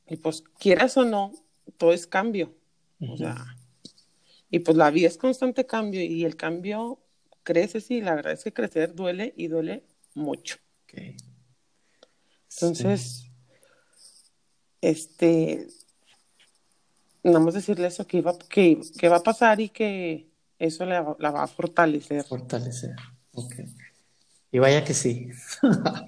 [0.08, 1.32] Y pues, quieras o no,
[1.76, 2.54] todo es cambio.
[3.00, 3.56] O sea,
[4.50, 7.00] y pues la vida es constante cambio y el cambio
[7.42, 10.56] crece, sí, la verdad es que crecer duele y duele mucho.
[10.84, 11.00] Ok.
[12.52, 13.30] Entonces,
[14.80, 15.66] este,
[17.22, 21.16] nada más decirle eso, que, iba, que, que va a pasar y que eso la,
[21.18, 22.24] la va a fortalecer.
[22.24, 22.96] Fortalecer.
[23.32, 23.54] Ok.
[24.56, 25.28] Y vaya que sí.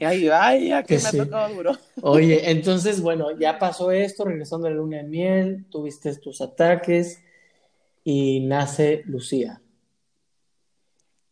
[0.00, 1.18] Y ahí, ay, ya que Que me sí.
[1.20, 1.72] ha tocado duro.
[2.00, 7.22] Oye, entonces, bueno, ya pasó esto, regresando de la luna de miel, tuviste tus ataques
[8.04, 9.61] y nace Lucía.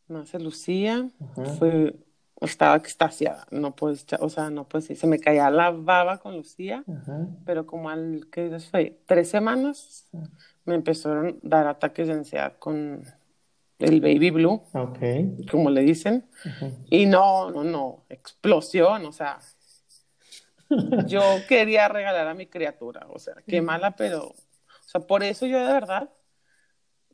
[0.09, 1.45] Nace Lucía, Ajá.
[1.55, 1.97] fue,
[2.43, 6.85] estaba extasiada, no puedes, o sea, no puedes, se me caía la baba con Lucía,
[6.87, 7.29] Ajá.
[7.47, 9.01] pero como al, que fue?
[9.07, 10.07] Tres semanas,
[10.67, 13.05] me empezaron a dar ataques de ansiedad con
[13.79, 14.99] el baby blue, Ok.
[15.51, 16.27] como le dicen,
[16.89, 19.39] y no, no, no, explosión, o sea,
[21.07, 24.35] yo quería regalar a mi criatura, o sea, qué mala, pero, o
[24.87, 26.11] sea, por eso yo de verdad,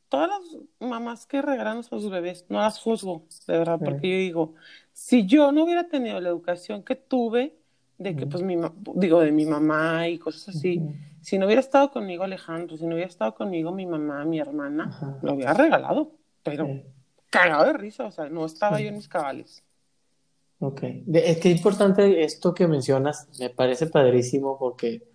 [0.09, 4.17] todas las mamás que regalan a sus bebés, no las juzgo, de verdad, porque yo
[4.17, 4.53] digo,
[4.91, 7.57] si yo no hubiera tenido la educación que tuve,
[7.97, 8.57] de que pues mi,
[8.95, 10.81] digo, de mi mamá y cosas así,
[11.21, 15.19] si no hubiera estado conmigo Alejandro, si no hubiera estado conmigo mi mamá, mi hermana,
[15.21, 16.11] lo hubiera regalado,
[16.43, 16.67] pero
[17.29, 18.83] cagado de risa, o sea, no estaba Sí.
[18.83, 19.63] yo en mis cabales.
[20.59, 20.81] Ok.
[21.05, 25.07] De- Es que importante esto que mencionas, me parece padrísimo porque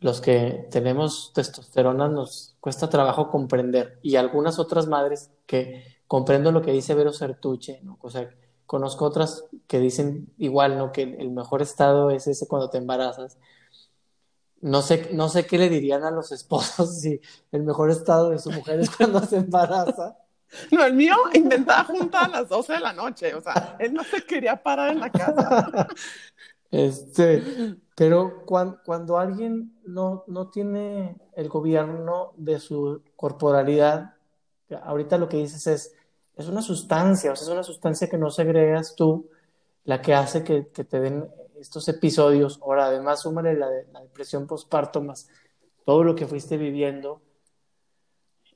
[0.00, 6.62] los que tenemos testosterona nos cuesta trabajo comprender y algunas otras madres que comprendo lo
[6.62, 7.98] que dice Vero Sertuche, ¿no?
[8.00, 8.28] O sea,
[8.66, 10.92] conozco otras que dicen igual, ¿no?
[10.92, 13.38] Que el mejor estado es ese cuando te embarazas.
[14.60, 17.20] No sé, no sé qué le dirían a los esposos si
[17.52, 20.16] el mejor estado de su mujer es cuando se embaraza.
[20.72, 24.02] No, el mío intentaba juntar a las 12 de la noche, o sea, él no
[24.04, 25.88] se quería parar en la casa.
[26.70, 27.42] Este,
[27.96, 34.14] pero cuan- cuando, alguien no, no tiene el gobierno de su corporalidad,
[34.82, 35.94] ahorita lo que dices es,
[36.36, 39.30] es una sustancia, o sea, es una sustancia que no segregas tú,
[39.84, 41.26] la que hace que, que te den
[41.58, 42.60] estos episodios.
[42.62, 45.28] Ahora, además, súmale la, de- la depresión postparto más
[45.86, 47.22] todo lo que fuiste viviendo.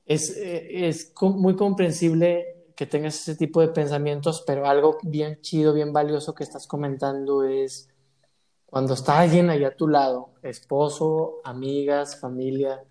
[0.05, 5.73] Es, eh, es muy comprensible que tengas ese tipo de pensamientos, pero algo bien chido,
[5.73, 7.89] bien valioso que estás comentando es
[8.65, 12.83] cuando está alguien ahí a tu lado, esposo, amigas, familia,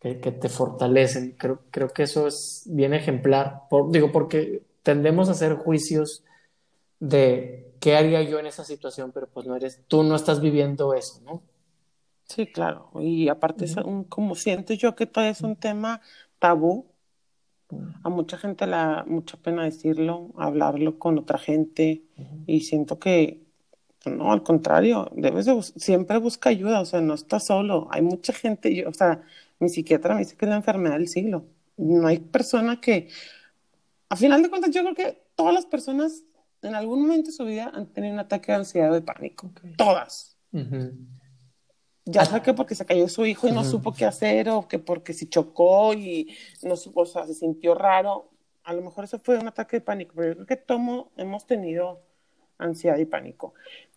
[0.00, 1.32] que, que te fortalecen.
[1.38, 3.62] Creo, creo que eso es bien ejemplar.
[3.70, 6.24] Por- digo, porque tendemos a hacer juicios
[7.00, 10.94] de qué haría yo en esa situación, pero pues no eres, tú no estás viviendo
[10.94, 11.42] eso, ¿no?
[12.24, 16.00] Sí, claro, y aparte, es un- como siento yo que todavía es un tema
[16.42, 16.86] tabú,
[18.04, 22.02] a mucha gente le da mucha pena decirlo, hablarlo con otra gente,
[22.46, 23.40] y siento que,
[24.04, 28.02] no, al contrario, debes de bus- siempre busca ayuda, o sea, no estás solo, hay
[28.02, 29.22] mucha gente, yo, o sea,
[29.60, 31.44] mi psiquiatra me dice que es la enfermedad del siglo,
[31.76, 33.08] no hay persona que,
[34.08, 36.24] a final de cuentas, yo creo que todas las personas
[36.62, 39.46] en algún momento de su vida han tenido un ataque de ansiedad o de pánico,
[39.46, 39.60] Ok.
[39.76, 40.36] todas.
[40.52, 40.92] Ujú.
[42.04, 44.78] Ya sea que porque se cayó su hijo y no supo qué hacer, o que
[44.78, 48.30] porque se chocó y no supo, o sea, se sintió raro.
[48.64, 51.46] A lo mejor eso fue un ataque de pánico, pero yo creo que todos hemos
[51.46, 52.00] tenido
[52.58, 53.54] ansiedad y pánico.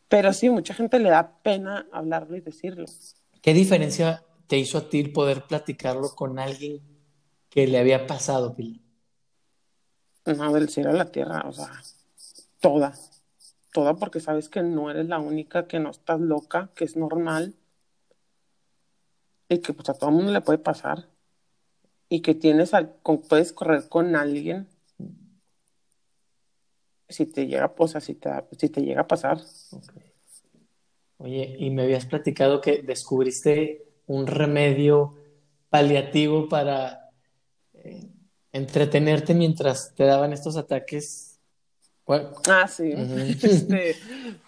[0.07, 2.85] Pero sí, mucha gente le da pena hablarlo y decirlo.
[3.41, 6.81] ¿Qué diferencia te hizo a ti poder platicarlo con alguien
[7.49, 8.81] que le había pasado, Pilar?
[10.25, 11.71] No, del cielo a la tierra, o sea,
[12.59, 12.93] toda.
[13.71, 17.55] Toda porque sabes que no eres la única, que no estás loca, que es normal.
[19.49, 21.07] Y que pues a todo el mundo le puede pasar
[22.09, 24.67] y que tienes al- con- puedes correr con alguien
[27.09, 29.39] si te llega, o sea, si te, si te llega a pasar.
[31.17, 35.15] Oye, y me habías platicado que descubriste un remedio
[35.69, 37.09] paliativo para
[37.73, 38.07] eh,
[38.51, 41.39] entretenerte mientras te daban estos ataques.
[42.03, 42.31] ¿Cuál?
[42.49, 42.91] Ah, sí.
[43.43, 43.95] Este,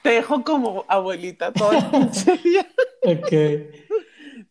[0.04, 2.68] te dejo como abuelita todo el pinche día.
[3.06, 3.87] Ok.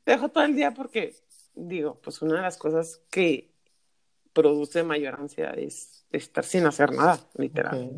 [0.07, 1.17] Te dejo todo el día porque,
[1.57, 3.51] digo, pues una de las cosas que
[4.33, 7.91] produce mayor ansiedad es estar sin hacer nada, literal.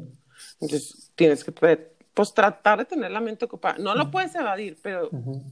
[0.59, 3.77] Entonces, tienes que pues tratar de tener la mente ocupada.
[3.77, 5.11] No lo puedes evadir, pero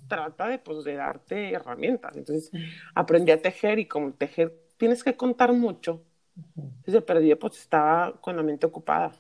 [0.08, 2.16] trata de, pues, de darte herramientas.
[2.16, 2.50] Entonces,
[2.94, 6.02] aprendí a tejer y como tejer tienes que contar mucho.
[6.56, 9.12] Entonces, de perdido, pues estaba con la mente ocupada.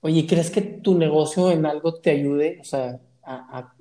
[0.00, 3.75] Oye, ¿crees que tu negocio en algo te ayude, o sea, a, a-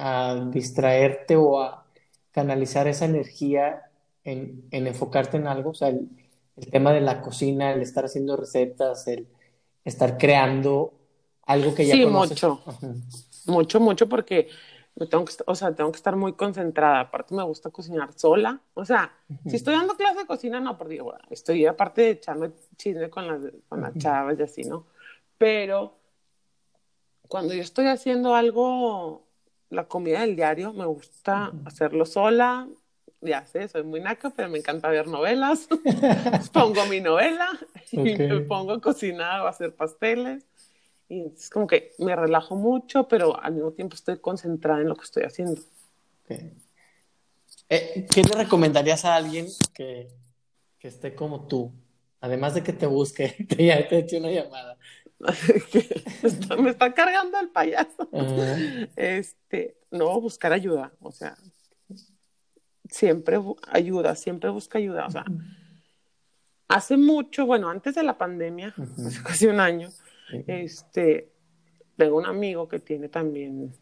[0.00, 1.84] a distraerte o a
[2.32, 3.82] canalizar esa energía
[4.24, 5.70] en, en enfocarte en algo?
[5.70, 6.08] O sea, el,
[6.56, 9.26] el tema de la cocina, el estar haciendo recetas, el
[9.84, 10.94] estar creando
[11.46, 12.42] algo que ya Sí, conoces.
[12.42, 12.62] mucho.
[13.46, 14.48] Mucho, mucho, porque
[15.10, 17.00] tengo que, o sea, tengo que estar muy concentrada.
[17.00, 18.60] Aparte, me gusta cocinar sola.
[18.74, 19.12] O sea,
[19.46, 23.26] si estoy dando clase de cocina, no, porque digo, estoy aparte de echarme chisme con
[23.26, 24.86] las, con las chavas y así, ¿no?
[25.38, 25.96] Pero
[27.28, 29.26] cuando yo estoy haciendo algo,
[29.70, 32.68] la comida del diario, me gusta hacerlo sola.
[33.22, 35.68] Ya sé, soy muy naca, pero me encanta ver novelas.
[36.52, 37.48] pongo mi novela
[37.92, 40.44] y me pongo a cocinar o a hacer pasteles.
[41.08, 44.96] Y es como que me relajo mucho, pero al mismo tiempo estoy concentrada en lo
[44.96, 45.60] que estoy haciendo.
[47.68, 50.08] Eh, ¿qué le recomendarías a alguien que,
[50.78, 51.72] que esté como tú?
[52.20, 54.76] Además de que te busque, que ya te eche una llamada.
[56.58, 58.08] Me, está, cargando el payaso.
[58.12, 58.56] Ajá.
[58.96, 60.92] Este, no, buscar ayuda.
[61.00, 61.36] O sea,
[62.88, 65.06] siempre ayuda, siempre busca ayuda.
[65.06, 65.24] O sea,
[66.68, 69.06] hace mucho, bueno, antes de la pandemia, Ujú.
[69.06, 69.90] hace casi un año,
[70.46, 71.30] este,
[71.96, 73.72] tengo un amigo que tiene también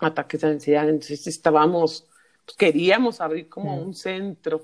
[0.00, 2.06] ataques de ansiedad, entonces estábamos,
[2.44, 4.62] pues, queríamos abrir como un centro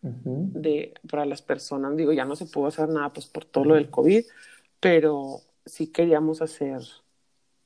[0.00, 3.74] de, para las personas, digo, ya no se pudo hacer nada pues por todo lo
[3.74, 4.24] del COVID,
[4.80, 6.80] pero sí queríamos hacer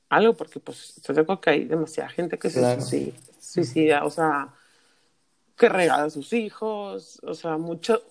[0.09, 2.81] algo porque pues de acuerdo que hay demasiada gente que Claro.
[2.81, 4.53] se suicida, suicida, o sea,
[5.57, 8.01] que regala a sus hijos, o sea, mucho,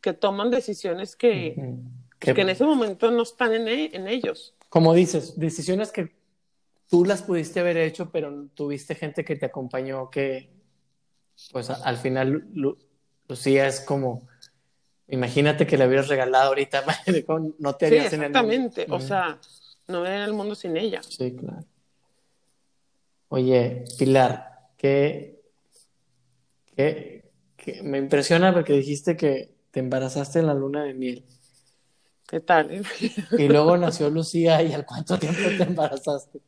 [0.00, 1.78] que toman decisiones que, Ujú.
[2.18, 4.54] que, Que- en ese momento no están en, e- en ellos.
[4.68, 6.14] Como dices, decisiones que
[6.88, 10.50] tú las pudiste haber hecho, pero tuviste gente que te acompañó que,
[11.50, 12.78] pues a- al final, Lu-
[13.28, 14.28] Lucía es como,
[15.12, 16.84] imagínate que le hubieras regalado ahorita,
[17.58, 18.52] no te Sí, harías en el mundo.
[18.52, 19.38] exactamente, o sea,
[19.88, 21.00] no ven el mundo sin ella.
[21.02, 21.64] Sí, claro.
[23.28, 25.40] Oye, Pilar, que,
[26.76, 31.24] que, que me impresiona porque dijiste que te embarazaste en la luna de miel
[32.28, 32.70] ¿Qué tal?
[32.70, 32.82] eh?
[33.38, 36.40] y luego nació Lucía y al cuánto tiempo te embarazaste.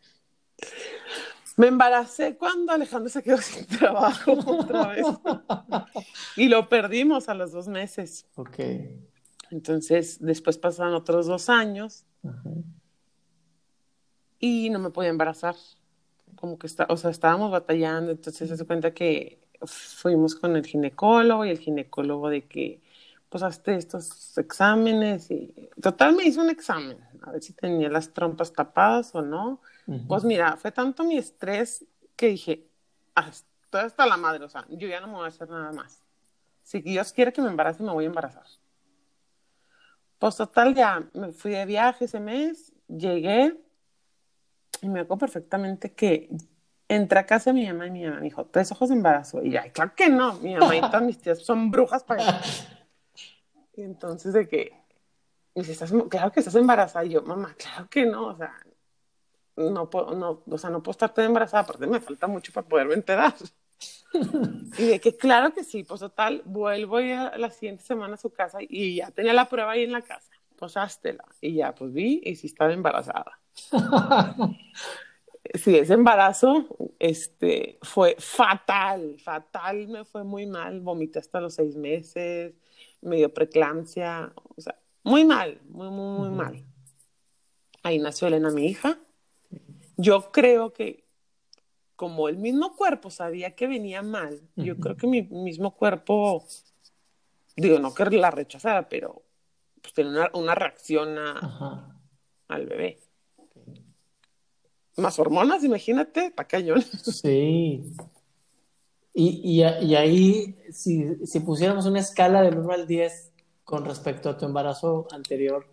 [1.57, 5.07] Me embaracé cuando Alejandro se quedó sin trabajo otra vez.
[6.37, 8.27] Y lo perdimos a los dos meses.
[8.35, 8.59] Ok.
[9.51, 12.51] Entonces, después pasaron otros dos años Ajá.
[14.41, 15.55] y no me podía embarazar.
[16.35, 18.11] Como que está, o sea, estábamos batallando.
[18.11, 22.81] Entonces, se hace cuenta que fuimos con el ginecólogo y el ginecólogo de que,
[23.29, 25.31] pues, hazte estos exámenes.
[25.31, 26.99] Y total, me hizo un examen.
[27.23, 29.61] A ver si tenía las trompas tapadas o no.
[30.09, 31.85] Pues mira, fue tanto mi estrés
[32.17, 32.67] que dije,
[33.15, 35.73] "Ah, estoy hasta la madre, o sea, yo ya no me voy a hacer nada
[35.73, 36.03] más.
[36.63, 38.45] Si Dios quiere que me embarace, me voy a embarazar.
[40.19, 43.59] Pues total, ya me fui de viaje ese mes, llegué
[44.81, 46.31] y me acuerdo perfectamente que
[46.89, 49.43] entré a casa de mi mamá y mi mamá me dijo, tres ojos de embarazo.
[49.43, 52.41] Y ya, claro que no, mi mamá y todas mis tías son brujas para.
[53.75, 54.73] Y entonces de que,
[55.55, 57.05] me dice, "¿Estás- claro que estás embarazada.
[57.05, 58.55] Y yo, mamá, claro que no, o sea,
[59.57, 62.67] no puedo, no, o sea, no puedo estar tan embarazada, aparte me falta mucho para
[62.67, 63.35] poderme enterar.
[64.79, 68.31] y de que claro que sí, pues total, vuelvo ya la siguiente semana a su
[68.31, 71.25] casa y ya tenía la prueba ahí en la casa, pues háztela.
[71.41, 73.41] Y ya, pues vi y sí estaba embarazada.
[75.53, 76.67] Sí, ese embarazo
[76.99, 82.55] este, fue fatal, fatal, me fue muy mal, vomité hasta los seis meses,
[83.03, 86.37] me dio preeclampsia, o sea, muy mal, muy, muy, muy Ujú.
[86.37, 86.65] mal.
[87.83, 88.99] Ahí nació Elena, mi hija.
[89.97, 91.05] Yo creo que
[91.97, 96.45] como el mismo cuerpo sabía que venía mal, yo creo que mi mismo cuerpo,
[97.57, 99.23] digo, no que la rechazara, pero
[99.81, 102.01] pues tenía una, una reacción a- Ajá.
[102.49, 102.99] al bebé.
[104.97, 106.83] Más hormonas, imagínate, está cañón.
[106.83, 107.93] Sí.
[109.17, 113.33] Y, y, y ahí, si, si, pusiéramos una escala del 1 al 10
[113.63, 115.69] con respecto a tu embarazo anterior,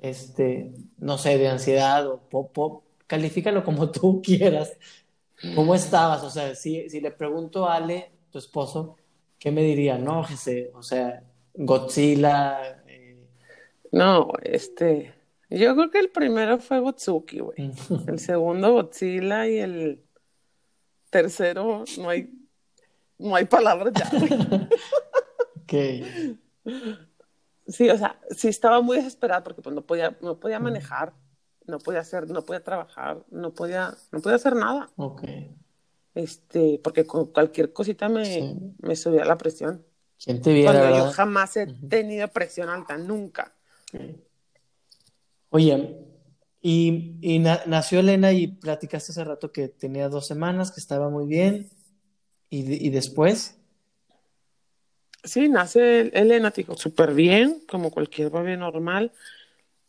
[0.00, 4.76] este, no sé, de ansiedad o pop, pop, califícalo como tú quieras.
[5.54, 6.22] ¿Cómo estabas?
[6.22, 8.96] O sea, si, si le pregunto a Ale, tu esposo,
[9.38, 9.98] ¿qué me diría?
[9.98, 11.22] No, Jesse, o sea,
[11.54, 12.82] Godzilla.
[12.86, 13.18] Eh...
[13.90, 15.14] No, este.
[15.50, 17.72] Yo creo que el primero fue Gotsuki, güey.
[18.06, 20.04] el segundo Godzilla y el
[21.10, 22.30] tercero no hay
[23.22, 24.10] no hay palabras ya.
[25.62, 25.72] ok.
[27.68, 31.14] Sí, o sea, sí estaba muy desesperada porque pues no podía, no podía manejar,
[31.66, 34.90] no podía hacer, no podía trabajar, no podía, no podía hacer nada.
[34.96, 35.22] Ok.
[36.14, 39.84] Este, porque con cualquier cosita me, me subía la presión.
[40.22, 43.54] ¿Quién te viera, Cuando yo jamás he tenido presión alta, nunca.
[45.50, 45.98] Oye,
[46.60, 51.26] y, y nació Elena y platicaste hace rato que tenía dos semanas, que estaba muy
[51.26, 51.70] bien.
[52.54, 53.58] ¿Y, después?
[55.24, 59.10] Sí, nace Elena, dijo, súper bien, como cualquier bebé normal.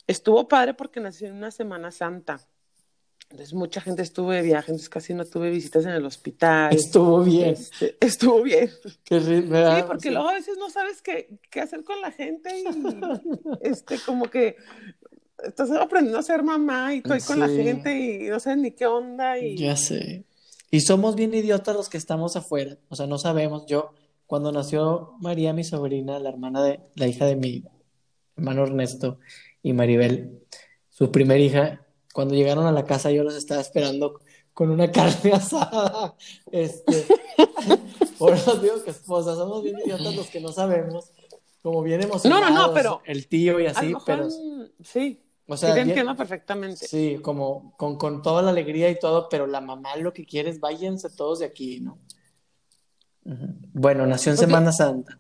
[0.08, 2.40] Estuvo padre porque nació en una Semana Santa.
[3.30, 6.76] Entonces mucha gente estuvo de viaje, entonces casi no tuve visitas en el hospital.
[6.76, 7.50] Estuvo bien.
[7.50, 8.70] Este, estuvo bien.
[9.04, 9.44] Qué sí,
[9.88, 12.64] porque luego a veces no sabes qué, qué, hacer con la gente y
[13.62, 14.58] este, como que
[15.44, 18.86] estás aprendiendo a ser mamá y estoy con la gente y no sé ni qué
[18.86, 19.40] onda.
[19.40, 19.58] Y...
[19.58, 20.26] Ya sé.
[20.70, 23.66] Y somos bien idiotas los que estamos afuera, o sea, no sabemos.
[23.66, 23.94] Yo,
[24.28, 27.64] cuando nació María, mi sobrina, la hermana de, la hija de mi
[28.36, 29.20] hermano Ernesto
[29.62, 30.42] y Maribel,
[30.90, 34.20] su primer hija, cuando llegaron a la casa yo los estaba esperando
[34.54, 36.16] con una carne asada.
[36.52, 37.06] Este,
[38.18, 41.12] por eso digo que esposa, somos bien idiotas los que no sabemos,
[41.62, 42.50] como bien emocionados.
[42.50, 44.30] No, no, no, pero el tío y así, pero
[44.84, 45.20] sí.
[45.46, 46.88] O sea, sí, te entiendo perfectamente.
[46.88, 50.50] Sí, como con, con, toda la alegría y todo, pero la mamá lo que quiere
[50.50, 52.00] es váyanse todos de aquí, ¿no?
[53.26, 55.20] Bueno, nació en Semana Santa.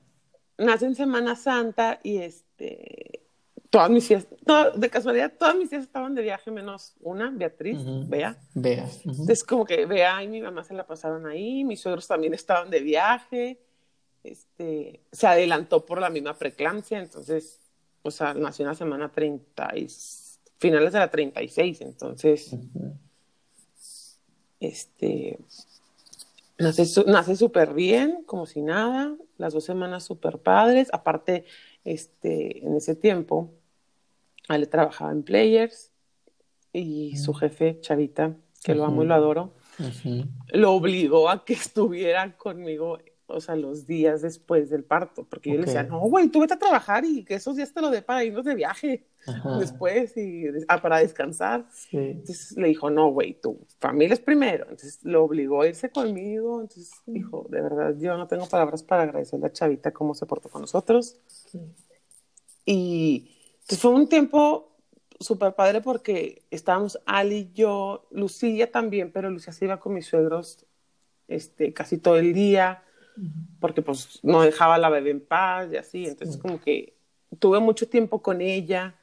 [0.63, 3.23] Nació en Semana Santa y este,
[3.69, 4.27] todas mis tías,
[4.75, 8.37] de casualidad, todas mis tías estaban de viaje menos una, Beatriz, Bea.
[8.53, 8.87] Bea.
[9.05, 12.69] Entonces, como que Bea y mi mamá se la pasaron ahí, mis suegros también estaban
[12.69, 13.59] de viaje,
[14.23, 17.59] este, se adelantó por la misma preeclampsia, entonces
[18.03, 19.87] o sea, nació en la semana 30 y
[20.59, 22.55] finales de la 36, entonces,
[24.59, 25.39] este,
[26.57, 31.45] nace súper bien, como si nada, las dos semanas súper padres, aparte,
[31.83, 33.51] este, en ese tiempo,
[34.49, 35.91] él trabajaba en Players
[36.71, 39.53] y su jefe, Chavita, que lo amo y lo adoro,
[40.51, 45.55] lo obligó a que estuviera conmigo o sea, los días después del parto, porque yo
[45.55, 48.01] le decía, no, güey, tú vete a trabajar y que esos días te lo dé
[48.01, 49.07] para irnos de viaje
[49.59, 51.65] después y ah, para descansar.
[51.91, 54.63] Entonces le dijo, no, güey, tu familia es primero.
[54.63, 56.61] Entonces lo obligó a irse conmigo.
[56.61, 60.49] Entonces dijo, de verdad, yo no tengo palabras para agradecerle a Chavita cómo se portó
[60.49, 61.17] con nosotros.
[62.65, 64.71] Y entonces fue un tiempo
[65.19, 70.07] súper padre porque estábamos Ali y yo, Lucía también, pero Lucía se iba con mis
[70.07, 70.65] suegros
[71.27, 72.83] este, casi todo el día
[73.59, 76.97] porque pues no dejaba a la bebé en paz y así, entonces como que
[77.39, 78.95] tuve mucho tiempo con ella.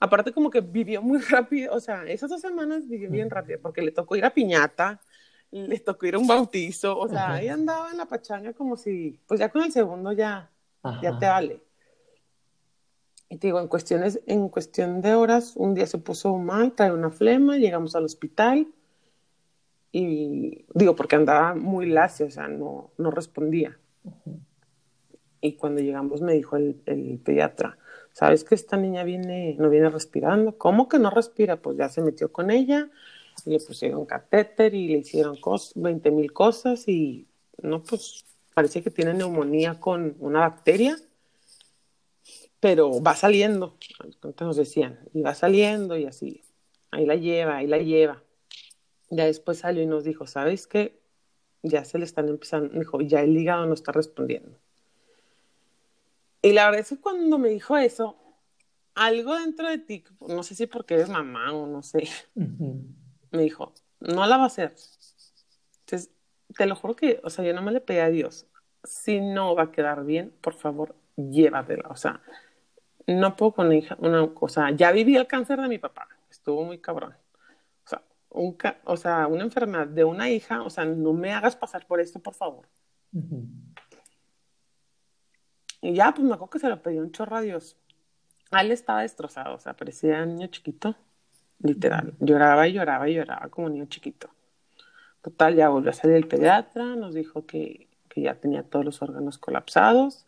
[0.00, 3.82] Aparte como que vivió muy rápido, o sea, esas dos semanas vivió bien rápido porque
[3.82, 5.00] le tocó ir a piñata,
[5.50, 9.20] le tocó ir a un bautizo, o sea, ella andaba en la pachanga como si,
[9.26, 10.50] pues ya con el segundo ya,
[11.02, 11.62] ya te vale.
[13.28, 16.92] Y te digo, en cuestiones, en cuestión de horas, un día se puso mal, trae
[16.92, 18.66] una flema, llegamos al hospital,
[19.92, 23.78] y digo, porque andaba muy lacia, o sea, no, no respondía.
[25.40, 27.76] Y cuando llegamos me dijo el, el, pediatra,
[28.12, 30.56] ¿sabes que esta niña viene, no viene respirando?
[30.58, 31.56] ¿Cómo que no respira?
[31.56, 32.88] Pues ya se metió con ella,
[33.44, 35.38] le pusieron catéter y le hicieron
[35.74, 37.26] 20 mil cosas y
[37.62, 40.96] no, pues parece que tiene neumonía con una bacteria,
[42.58, 46.42] pero va saliendo, entonces nos decían, y va saliendo y así,
[46.90, 48.22] ahí la lleva, ahí la lleva.
[49.08, 51.00] Ya después salió y nos dijo, ¿sabes qué?
[51.62, 54.58] Ya se le están empezando, dijo, ya el hígado no está respondiendo.
[56.42, 58.16] Y la verdad es que cuando me dijo eso,
[58.94, 63.72] algo dentro de ti, no sé si porque eres mamá o no sé, me dijo,
[64.00, 64.74] no la va a hacer.
[65.80, 66.10] Entonces,
[66.56, 68.46] te lo juro que, o sea, yo no me le pedí a Dios,
[68.84, 71.88] si no va a quedar bien, por favor, llévatela.
[71.88, 72.22] O sea,
[73.06, 76.78] no puedo con hija, una cosa, ya viví el cáncer de mi papá, estuvo muy
[76.78, 77.14] cabrón
[78.30, 82.00] un, o sea, una enfermedad de una hija, o sea, no me hagas pasar por
[82.00, 82.66] esto, por favor.
[85.80, 87.76] Y ya, pues me acuerdo que se lo pidió un chorro a Dios.
[88.52, 90.96] Estaba destrozado, o sea, parecía niño chiquito,
[91.60, 92.14] literal.
[92.20, 94.28] Lloraba y lloraba y lloraba como niño chiquito.
[95.22, 99.02] Total, ya volvió a salir el pediatra, nos dijo que, que ya tenía todos los
[99.02, 100.26] órganos colapsados.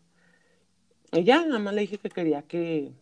[1.11, 2.93] Y ya, nada más le dije que quería que,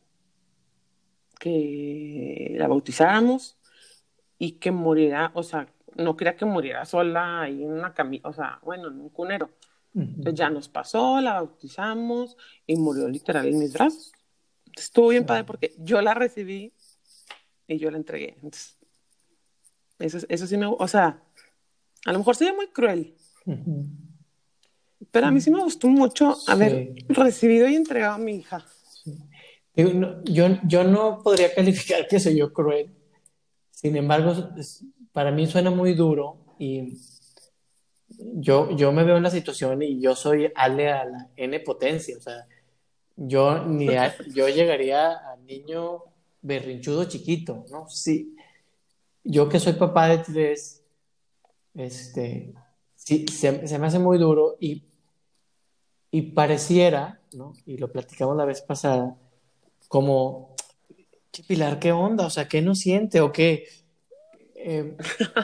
[1.40, 3.58] que la bautizáramos
[4.38, 8.34] y que muriera, o sea, no quería que muriera sola ahí en una camilla, o
[8.34, 9.50] sea, bueno, en un cunero.
[9.94, 14.12] Entonces ya nos pasó, la bautizamos y murió literal en mis brazos.
[14.76, 16.74] Estuvo bien padre porque yo la recibí
[17.68, 18.36] y yo la entregué.
[18.36, 18.78] Entonces,
[20.00, 21.22] eso, eso sí me, o sea,
[22.06, 23.16] a lo mejor sería muy cruel.
[25.12, 28.66] Pero a mí sí me gustó mucho haber recibido y entregado a mi hija.
[29.76, 32.96] yo, yo no podría calificar que soy yo cruel.
[33.72, 34.50] Sin embargo,
[35.12, 36.98] para mí suena muy duro y
[38.34, 42.18] yo, yo me veo en la situación y yo soy Ale a la N potencia.
[42.18, 42.48] O sea,
[43.16, 43.88] yo, ni
[44.34, 46.04] yo llegaría al niño
[46.42, 47.88] berrinchudo chiquito, ¿no?
[47.90, 48.36] Sí.
[49.24, 50.84] Yo que soy papá de tres,
[51.76, 52.54] este,
[52.96, 54.84] sí, se, se me hace muy duro y,
[56.10, 57.54] y pareciera, ¿no?
[57.66, 59.16] Y lo platicamos la vez pasada,
[59.88, 60.56] como,
[61.32, 62.26] ¿qué Pilar, qué onda?
[62.26, 63.68] O sea, ¿qué no siente o qué?
[64.64, 64.98] Eh,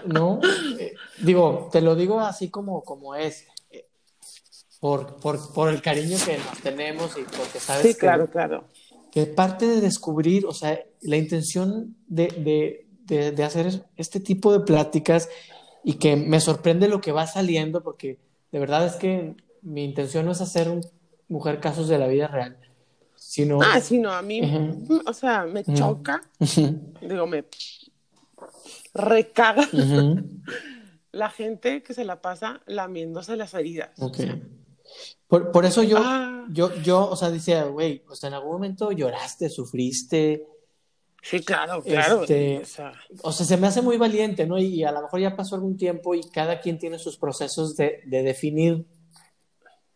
[0.06, 0.40] no,
[0.80, 3.88] eh, digo, te lo digo así como, como es, eh,
[4.80, 8.66] por, por, por, el cariño que nos tenemos y porque sabes sí, claro, claro.
[9.12, 14.52] que parte de descubrir, o sea, la intención de, de, de, de, hacer este tipo
[14.52, 15.30] de pláticas
[15.84, 18.20] y que me sorprende lo que va saliendo, porque
[18.52, 20.82] de verdad es que mi intención no es hacer un,
[21.28, 22.58] mujer casos de la vida real,
[23.16, 23.60] sino...
[23.62, 24.42] Ah, sino a mí,
[25.06, 26.22] o sea, me choca,
[27.02, 27.46] digo, me
[28.98, 29.68] recaga
[31.12, 33.92] la gente que se la pasa lamiéndose las heridas.
[34.00, 34.44] Okay.
[35.28, 36.46] Por, por, eso yo, ah.
[36.50, 40.46] yo, yo, o sea, decía, güey, o sea, en algún momento lloraste, sufriste.
[41.22, 42.22] Sí, claro, claro.
[42.22, 42.94] Este, o, sea...
[43.22, 43.46] o, sea...
[43.46, 44.58] se me hace muy valiente, ¿no?
[44.58, 48.02] Y a lo mejor ya pasó algún tiempo y cada quien tiene sus procesos de,
[48.06, 48.86] de definir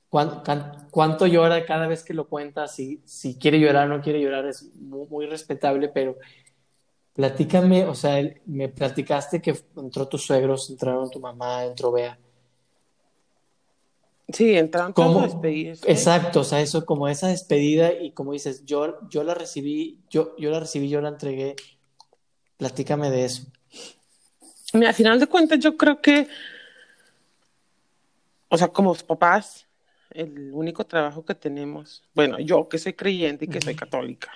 [0.09, 0.43] cuánto,
[0.91, 4.45] cuánto, llora cada vez que lo cuenta, si, si quiere llorar o no quiere llorar,
[4.45, 6.17] es muy, muy respetable, pero
[7.13, 12.17] Platícame, o sea, me platicaste que entró tus suegros, entraron tu mamá, entró Bea.
[14.31, 15.81] Sí, entraron todos despedidos.
[15.85, 20.35] Exacto, o sea, eso como esa despedida y como dices, yo, yo la recibí, yo,
[20.37, 21.55] yo la recibí, yo la entregué.
[22.57, 23.43] Platícame de eso.
[24.73, 26.27] Mira, al final de cuentas, yo creo que,
[28.47, 29.67] o sea, como papás,
[30.11, 34.31] el único trabajo que tenemos, bueno, yo que soy creyente y que soy católica,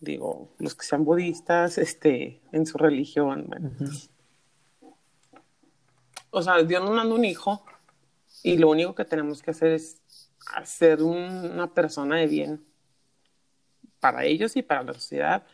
[0.00, 3.70] digo, los que sean budistas, este, en su religión, bueno.
[6.30, 7.64] O sea, Dios nos manda un hijo
[8.42, 10.00] y lo único que tenemos que hacer es
[10.54, 12.64] hacer una persona de bien
[13.98, 15.46] para ellos y para la sociedad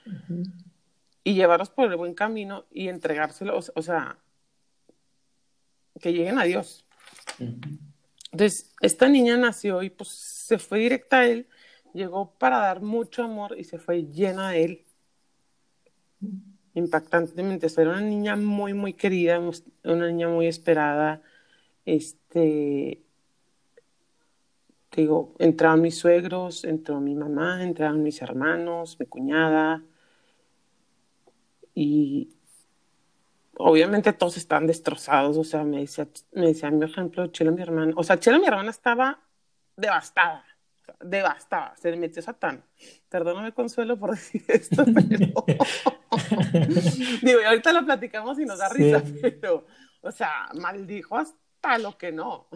[1.25, 4.19] y llevarlos por el buen camino y entregárselos, o sea,
[6.01, 6.85] que lleguen a Dios.
[8.31, 11.49] Entonces, esta niña nació y pues se fue directa a él
[11.97, 14.85] llegó para dar mucho amor y se fue llena de él.
[16.75, 19.41] Impactantemente, era una niña muy, muy querida,
[19.85, 21.23] una niña muy esperada.
[21.87, 23.03] Este,
[24.95, 29.83] digo, entraron mis suegros, entró mi mamá, entraron mis hermanos, mi cuñada.
[31.75, 32.31] Y
[33.59, 35.37] obviamente todos están destrozados.
[35.39, 37.93] O sea, me decía, me decía mi ejemplo, Chela, mi hermana.
[37.97, 39.21] O sea, Chela, mi hermana, estaba
[39.77, 40.46] devastada
[41.01, 42.65] devastada, se le metió Satán.
[43.09, 45.45] Perdóname, Consuelo, por decir esto, pero.
[47.23, 49.67] Digo, y ahorita lo platicamos y nos da risa, pero,
[50.01, 52.49] o sea, maldijo hasta lo que no.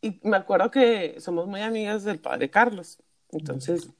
[0.00, 3.02] Y me acuerdo que somos muy amigas del padre Carlos.
[3.30, 3.90] Entonces,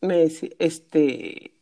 [0.00, 1.54] me decía, este.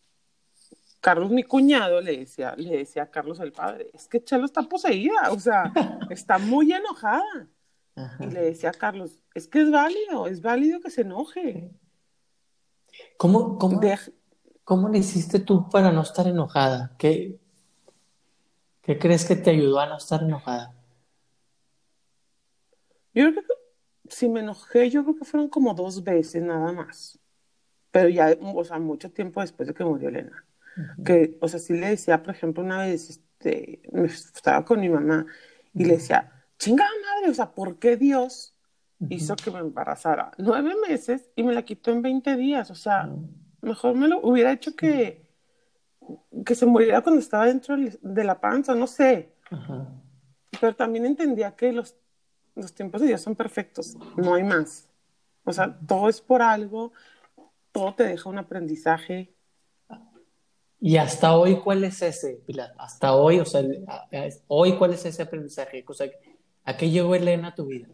[1.00, 4.62] Carlos, mi cuñado, le decía, le decía a Carlos el padre, es que Chelo está
[4.62, 5.72] poseída, o sea,
[6.10, 7.48] está muy enojada.
[8.20, 11.70] Y le decía a Carlos, es que es válido, es válido que se enoje.
[13.16, 13.80] ¿Cómo, cómo,
[14.64, 16.94] ¿cómo le hiciste tú para no estar enojada?
[16.98, 17.38] ¿Qué,
[18.82, 20.74] ¿Qué crees que te ayudó a no estar enojada?
[23.14, 23.54] Yo creo que
[24.10, 27.18] si me enojé, yo creo que fueron como dos veces nada más.
[27.90, 30.44] Pero ya, o sea, mucho tiempo después de que murió Elena.
[31.02, 35.24] Que, o sea, sí le decía, por ejemplo, una vez, este, estaba con mi mamá
[35.72, 38.54] y le decía, chingada madre, o sea, ¿por qué Dios
[39.08, 42.70] hizo que me embarazara nueve meses y me la quitó en 20 días?
[42.70, 43.08] O sea,
[43.60, 45.26] mejor me lo hubiera hecho que,
[46.44, 49.32] que se muriera cuando estaba dentro de la panza, no sé.
[50.60, 51.94] Pero también entendía que los,
[52.54, 54.88] los tiempos de Dios son perfectos, no hay más.
[55.44, 56.92] O sea, todo es por algo,
[57.70, 59.32] todo te deja un aprendizaje.
[60.80, 62.74] Y hasta hoy, ¿cuál es ese, Pilar?
[62.78, 63.62] Hasta hoy, o sea,
[64.48, 65.84] hoy, ¿cuál es ese aprendizaje?
[65.86, 66.08] O sea,
[66.66, 67.88] ¿a qué llegó Elena a tu vida?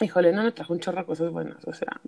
[0.00, 2.00] Hijo, Elena me trajo un chorro de cosas buenas, o sea,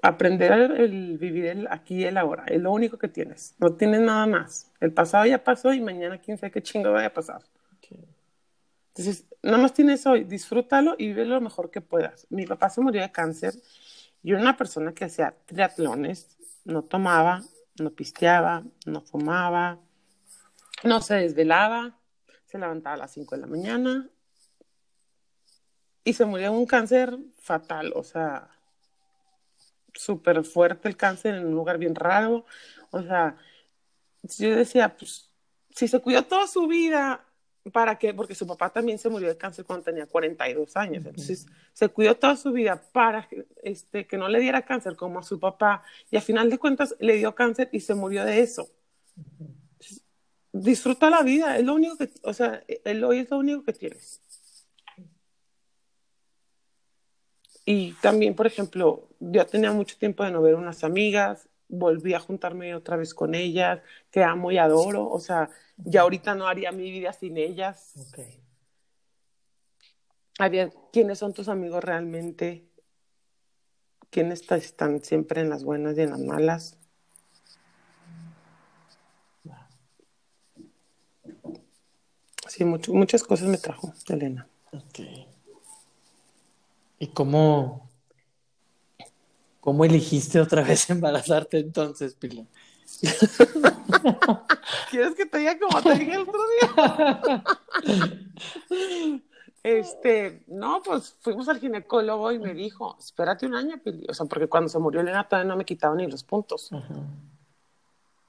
[0.00, 4.00] aprender el vivir el aquí y el ahora, es lo único que tienes, no tienes
[4.00, 4.72] nada más.
[4.80, 7.42] El pasado ya pasó y mañana quién sabe qué chingo vaya a pasar.
[8.94, 12.26] Entonces, nada más tienes hoy, disfrútalo y vive lo mejor que puedas.
[12.28, 13.54] Mi papá se murió de cáncer
[14.22, 17.42] y era una persona que hacía triatlones, no tomaba,
[17.80, 19.78] no pisteaba, no fumaba,
[20.84, 21.98] no se desvelaba,
[22.52, 24.10] se levantaba a las 5 de la mañana
[26.04, 28.50] y se murió de un cáncer fatal, o sea,
[29.94, 32.44] súper fuerte el cáncer en un lugar bien raro,
[32.90, 33.38] o sea,
[34.22, 35.30] yo decía, pues,
[35.70, 37.24] si se cuidó toda su vida,
[37.72, 38.12] ¿para qué?
[38.12, 42.16] Porque su papá también se murió de cáncer cuando tenía 42 años, entonces se cuidó
[42.16, 43.26] toda su vida para
[43.62, 46.94] este, que no le diera cáncer como a su papá, y al final de cuentas
[47.00, 48.68] le dio cáncer y se murió de eso.
[50.52, 53.72] Disfruta la vida, es lo único que, o sea, el hoy es lo único que
[53.72, 54.20] tienes.
[57.64, 62.20] Y también, por ejemplo, yo tenía mucho tiempo de no ver unas amigas, volví a
[62.20, 63.80] juntarme otra vez con ellas,
[64.10, 67.94] que amo y adoro, o sea, ya ahorita no haría mi vida sin ellas.
[68.08, 68.42] Okay.
[70.38, 72.68] A ver, ¿quiénes son tus amigos realmente?
[74.10, 76.81] ¿Quiénes están siempre en las buenas y en las malas?
[82.52, 84.46] Sí, muchas cosas me trajo Elena.
[84.70, 85.26] Okay.
[86.98, 87.88] ¿Y cómo,
[89.58, 92.44] cómo elegiste otra vez embarazarte entonces, Pilar?
[94.90, 97.44] ¿Quieres que te diga como te dije el otro día?
[99.64, 104.04] Este, no, pues fuimos al ginecólogo y me dijo, espérate un año, Pili.
[104.08, 106.70] O sea, porque cuando se murió Elena todavía no me quitaban ni los puntos.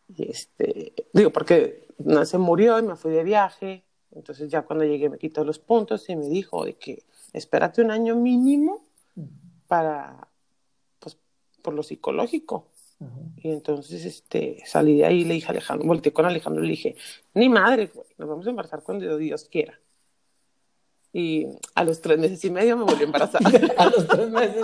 [0.09, 3.83] Y este, digo, porque no se murió y me fui de viaje.
[4.15, 7.03] Entonces ya cuando llegué me quitó los puntos y me dijo de que
[7.33, 8.85] espérate un año mínimo
[9.67, 10.27] para,
[10.99, 11.17] pues,
[11.61, 12.67] por lo psicológico.
[13.37, 16.67] Y entonces este, salí de ahí y le dije a Alejandro, volteé con Alejandro y
[16.67, 16.95] le dije,
[17.33, 19.77] ni madre, nos vamos a embarazar cuando Dios quiera.
[21.11, 21.45] Y
[21.75, 23.41] a los tres meses y medio me volví a embarazar.
[23.77, 24.63] a los tres meses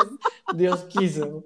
[0.55, 1.43] Dios quiso.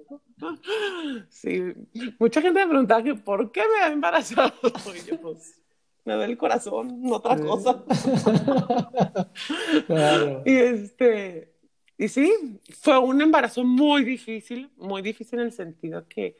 [1.28, 1.74] Sí,
[2.18, 4.52] mucha gente me preguntaba que por qué me había embarazado.
[4.94, 5.60] Y yo, pues,
[6.04, 7.84] me duele el corazón, no otra cosa.
[10.44, 11.54] Y este,
[11.96, 16.38] y sí, fue un embarazo muy difícil, muy difícil en el sentido que,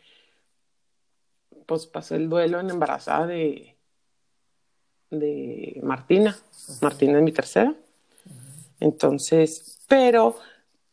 [1.67, 3.77] pues pasó el duelo en embarazada de,
[5.11, 6.37] de Martina.
[6.83, 7.75] Martina es mi tercera.
[8.81, 10.37] Entonces, pero,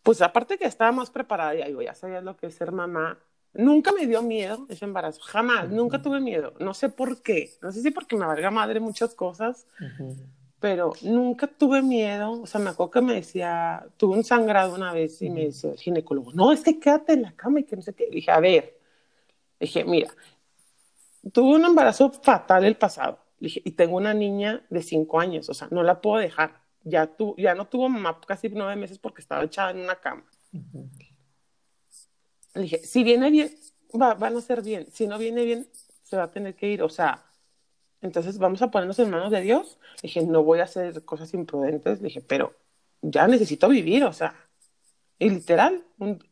[0.03, 3.19] pues aparte que estaba más preparada, ya ya sabía lo que es ser mamá,
[3.53, 6.53] Nunca me dio miedo ese embarazo, jamás, nunca tuve miedo.
[6.59, 9.67] No sé por qué, no sé si porque me valga madre muchas cosas,
[10.59, 12.41] pero nunca tuve miedo.
[12.41, 15.71] O sea, me acuerdo que me decía, tuve un sangrado una vez y me decía
[15.71, 18.07] el ginecólogo, no, es que quédate en la cama y que no sé qué.
[18.09, 18.77] dije, a ver,
[19.59, 20.11] dije, mira,
[21.33, 23.19] tuve un embarazo fatal el pasado.
[23.39, 26.61] dije, y tengo una niña de cinco años, o sea, no la puedo dejar.
[26.83, 30.23] Ya, tu, ya no tuvo mamá casi nueve meses porque estaba echada en una cama.
[32.53, 33.55] Le dije, si viene bien,
[33.99, 34.87] va, van a ser bien.
[34.91, 35.67] Si no viene bien,
[36.03, 36.83] se va a tener que ir.
[36.83, 37.23] O sea,
[38.01, 39.77] entonces vamos a ponernos en manos de Dios.
[40.01, 41.99] Le dije, no voy a hacer cosas imprudentes.
[42.01, 42.55] Le dije, pero
[43.01, 44.35] ya necesito vivir, o sea.
[45.19, 45.83] Y literal,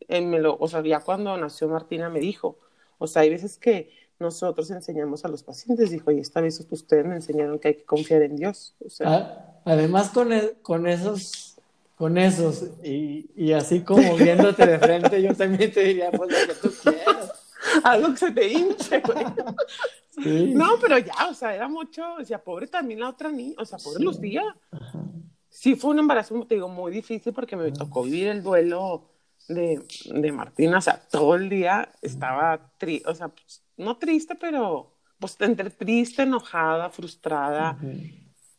[0.08, 2.58] eh, me lo, o sea, ya cuando nació Martina me dijo,
[2.98, 7.06] o sea, hay veces que nosotros enseñamos a los pacientes, dijo, y esta vez ustedes
[7.06, 8.76] me enseñaron que hay que confiar en Dios.
[9.02, 10.30] Ah, además con,
[10.62, 11.49] con esos
[12.00, 12.64] con esos.
[12.82, 16.74] Y, y, así como viéndote de frente, yo también te diría, pues lo que tú
[16.82, 17.34] quieras.
[17.84, 20.54] Algo que se te hinche, güey.
[20.56, 23.66] No, pero ya, o sea, era mucho, o sea, pobre también la otra niña, o
[23.66, 24.44] sea, pobre Lucía.
[25.50, 29.10] Sí fue un embarazo, te digo, muy difícil porque me tocó vivir el duelo
[29.50, 34.36] de, de Martina, o sea, todo el día estaba triste, o sea, pues, no triste,
[34.36, 37.78] pero pues entre triste, enojada, frustrada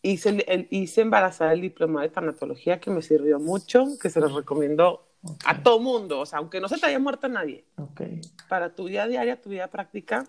[0.02, 4.28] hice, el, hice embarazada el diploma de tanatología que me sirvió mucho, que se lo
[4.28, 5.06] recomiendo
[5.44, 7.64] a todo mundo, o sea, aunque no se te haya muerto nadie.
[7.76, 8.20] Okay.
[8.48, 10.26] Para tu vida diaria, tu vida práctica,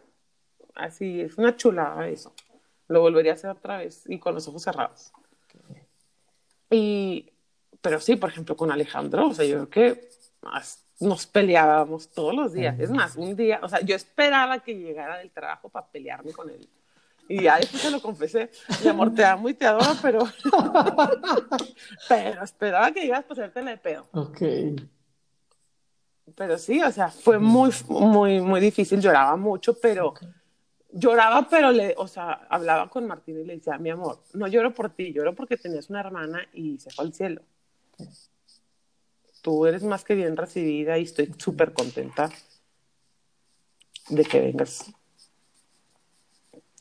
[0.76, 2.34] así es una chulada eso.
[2.88, 5.14] Lo volvería a hacer otra vez y con los ojos cerrados.
[6.70, 7.32] Y,
[7.82, 10.10] pero sí, por ejemplo, con Alejandro, o sea, yo creo que
[11.00, 12.80] nos peleábamos todos los días.
[12.80, 16.50] Es más, un día, o sea, yo esperaba que llegara del trabajo para pelearme con
[16.50, 16.68] él.
[17.32, 18.52] Y ya después se lo confesé.
[18.84, 20.20] Mi amor, te amo y te adoro, pero.
[22.10, 24.08] pero esperaba que llegas para hacerte de pedo.
[24.12, 24.42] Ok.
[26.36, 29.00] Pero sí, o sea, fue muy, muy, muy difícil.
[29.00, 30.14] Lloraba mucho, pero
[30.92, 34.74] lloraba, pero le, o sea, hablaba con Martín y le decía, mi amor, no lloro
[34.74, 37.42] por ti, lloro porque tenías una hermana y se fue al cielo.
[39.42, 42.30] Tú eres más que bien recibida y estoy súper contenta
[44.10, 44.92] de que vengas.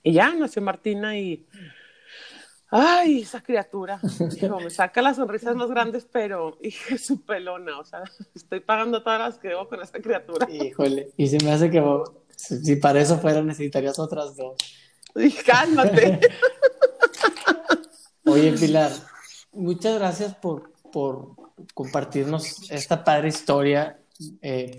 [0.03, 1.47] Y ya nació Martina y
[2.73, 4.01] Ay, esa criatura.
[4.63, 7.79] me saca las sonrisas más grandes, pero hija, su pelona.
[7.81, 10.49] O sea, estoy pagando todas las que debo con esa criatura.
[10.49, 11.83] Híjole, y se me hace que
[12.37, 14.57] si para eso fuera necesitarías otras dos.
[15.17, 16.21] Y cálmate.
[18.25, 18.93] Oye, Pilar,
[19.53, 21.35] muchas gracias por, por
[21.75, 23.99] compartirnos esta padre historia
[24.41, 24.77] eh,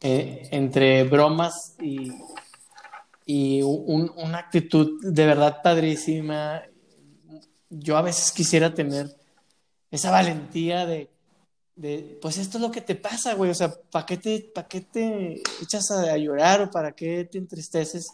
[0.00, 2.10] eh, entre bromas y,
[3.26, 6.62] y una actitud de verdad padrísima
[7.70, 9.16] yo a veces quisiera tener
[9.90, 11.08] esa valentía de,
[12.20, 14.82] pues esto es lo que te pasa, güey, o sea, ¿para qué te, pa qué
[14.82, 18.08] te echas a, llorar o para qué te entristeces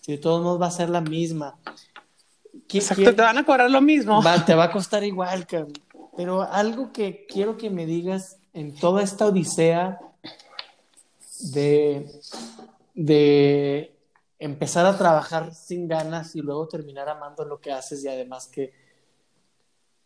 [0.00, 1.58] si de todos modos va a ser la misma?
[2.72, 4.22] Exacto, te van a cobrar lo mismo.
[4.46, 5.72] te va a costar igual, cabrón.
[6.16, 9.98] Pero algo que quiero que me digas en toda esta odisea
[11.52, 12.10] de,
[12.94, 13.94] de
[14.40, 18.72] empezar a trabajar sin ganas y luego terminar amando lo que haces y además que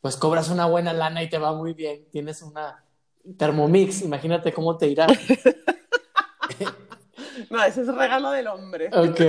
[0.00, 2.06] pues cobras una buena lana y te va muy bien.
[2.10, 2.84] Tienes una
[3.38, 5.06] Thermomix, imagínate cómo te irá.
[7.50, 8.90] no, ese es regalo del hombre.
[8.92, 9.20] Ok.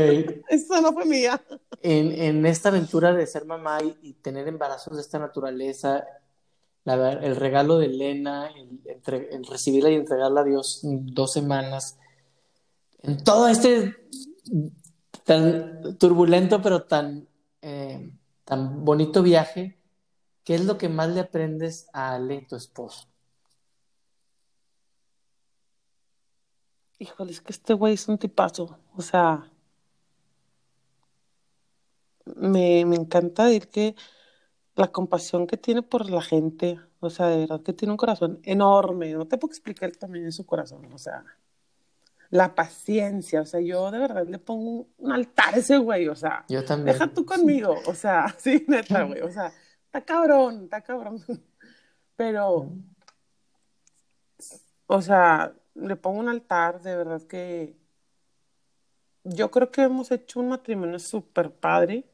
[0.50, 1.42] Eso no fue mía.
[1.82, 6.04] En, esta aventura de ser mamá y, tener embarazos de esta naturaleza,
[6.84, 11.98] el regalo de Elena, el, recibirla y entregarla a Dios dos semanas,
[13.02, 13.96] en todo este
[15.26, 17.28] tan turbulento pero tan,
[17.62, 18.12] eh,
[18.46, 19.78] tan bonito viaje,
[20.46, 23.08] ¿Qué es lo que más le aprendes a Ale, tu esposo?
[27.00, 28.78] Híjole, es que este güey es un tipazo.
[28.96, 29.52] O sea,
[32.26, 33.96] me, encanta decir que
[34.76, 38.40] la compasión que tiene por la gente, o sea, de verdad que tiene un corazón
[38.44, 39.14] enorme.
[39.14, 41.26] No te puedo explicar también su corazón, o sea,
[42.36, 46.16] la paciencia, o sea, yo de verdad le pongo un altar a ese güey, o
[46.16, 46.94] sea, yo también.
[46.94, 49.54] deja tú conmigo, o sea, sí, neta, güey, o sea,
[49.86, 51.24] está cabrón, está cabrón.
[52.18, 52.72] Pero,
[54.88, 57.78] o sea, le pongo un altar, de verdad que
[59.24, 62.06] yo creo que hemos hecho un matrimonio súper padre.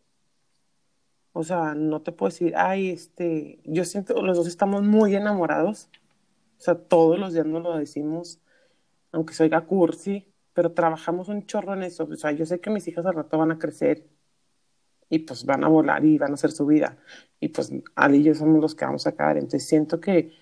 [1.34, 5.89] O sea, no te puedo decir, ay, este, yo siento, los dos estamos muy enamorados.
[6.57, 8.39] O sea, todos los días nos lo decimos,
[9.12, 12.07] aunque soy cursi, pero trabajamos un chorro en eso.
[12.12, 14.07] O sea, yo sé que mis hijas al rato van a crecer
[15.09, 16.97] y pues van a volar y van a hacer su vida.
[17.39, 19.38] Y pues Ali y yo somos los que vamos a caer.
[19.38, 20.34] Entonces siento que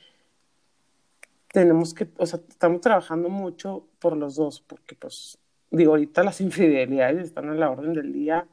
[1.51, 5.39] tenemos que, o sea, estamos trabajando mucho por los dos, porque pues,
[5.71, 8.47] digo, ahorita las infidelidades están a la orden del día,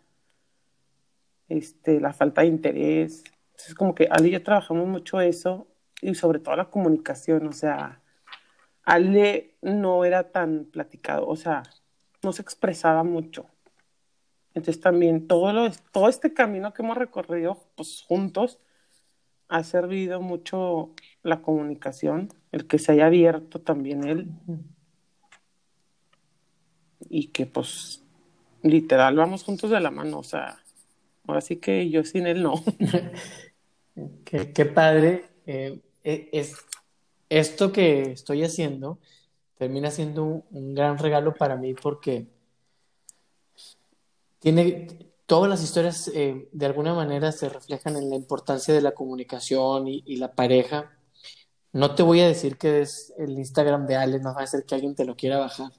[1.48, 3.24] este, la falta de interés.
[3.50, 5.66] Entonces como que Ali y yo trabajamos mucho eso
[6.00, 8.02] y sobre todo la comunicación, o sea,
[8.86, 11.64] Ale no era tan platicado, o sea,
[12.22, 13.46] no se expresaba mucho.
[14.54, 18.58] Entonces también todo, lo, todo este camino que hemos recorrido pues, juntos
[19.48, 24.28] ha servido mucho la comunicación, el que se haya abierto también él
[27.08, 28.02] y que pues
[28.62, 30.58] literal vamos juntos de la mano, o sea,
[31.26, 32.54] ahora sí que yo sin él no.
[34.24, 35.26] qué, padre.
[35.46, 36.56] Eh, e, es,
[37.28, 38.98] esto que estoy haciendo
[39.58, 42.26] termina siendo un gran regalo para mí porque
[44.38, 48.92] tiene todas las historias eh, de alguna manera se reflejan en la importancia de la
[48.92, 50.92] comunicación y, la pareja.
[51.72, 54.64] No te voy a decir que es el Instagram de Alex, no va a ser
[54.64, 55.72] que alguien te lo quiera bajar.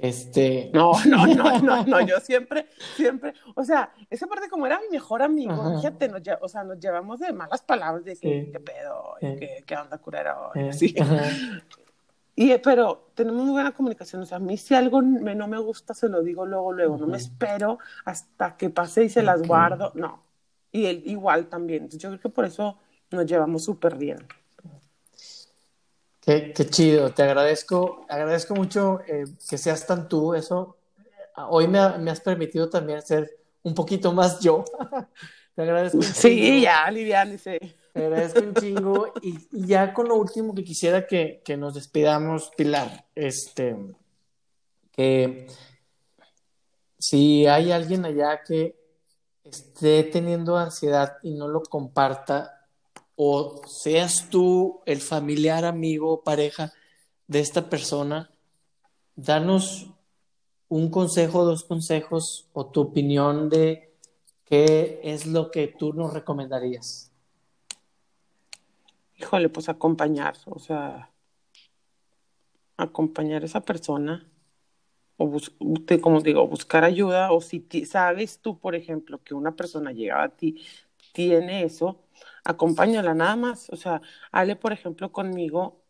[0.00, 0.70] Este...
[0.74, 4.88] No, no, no, no, no, yo siempre, siempre, o sea, esa parte como era mi
[4.90, 9.14] mejor amigo, fíjate, nos, o sea, nos llevamos de malas palabras de que, qué pedo,
[9.20, 10.94] qué, onda curero, sí.
[12.40, 14.22] Y, pero tenemos muy buena comunicación.
[14.22, 16.96] O sea, a mí si algo no me gusta, se lo digo luego, luego.
[16.96, 19.90] No me espero hasta que pase y se las guardo.
[19.96, 20.22] No.
[20.70, 21.88] Y él igual también.
[21.88, 22.78] yo creo que por eso
[23.10, 24.18] nos llevamos súper bien.
[26.28, 27.10] Qué, qué, chido.
[27.14, 28.04] Te agradezco.
[28.06, 30.34] Agradezco mucho eh, que seas tan tú.
[30.34, 30.76] Eso
[31.48, 34.62] hoy me, me, has permitido también ser un poquito más yo.
[35.54, 36.02] Te agradezco.
[36.02, 37.56] Sí, ya, Liviane, sí.
[37.94, 39.14] Te agradezco un chingo.
[39.22, 43.74] Y, ya con lo último que quisiera que, nos despidamos, Pilar, este,
[44.92, 45.46] que
[46.98, 48.76] si hay alguien allá que
[49.44, 52.57] esté teniendo ansiedad y no lo comparta,
[53.20, 56.72] o seas tú el familiar, amigo, pareja
[57.26, 58.30] de esta persona,
[59.16, 59.90] danos
[60.68, 63.92] un consejo, dos consejos o tu opinión de
[64.44, 67.10] qué es lo que tú nos recomendarías.
[69.16, 71.10] Híjole, pues acompañar, o sea,
[72.76, 74.30] acompañar a esa persona
[75.16, 75.36] o
[76.00, 80.28] como digo, buscar ayuda o si sabes tú, por ejemplo, que una persona llegada a
[80.28, 80.64] ti
[81.12, 82.04] tiene eso,
[82.48, 83.68] acompáñala nada más.
[83.70, 84.00] O sea,
[84.32, 85.84] Ale, por ejemplo, conmigo,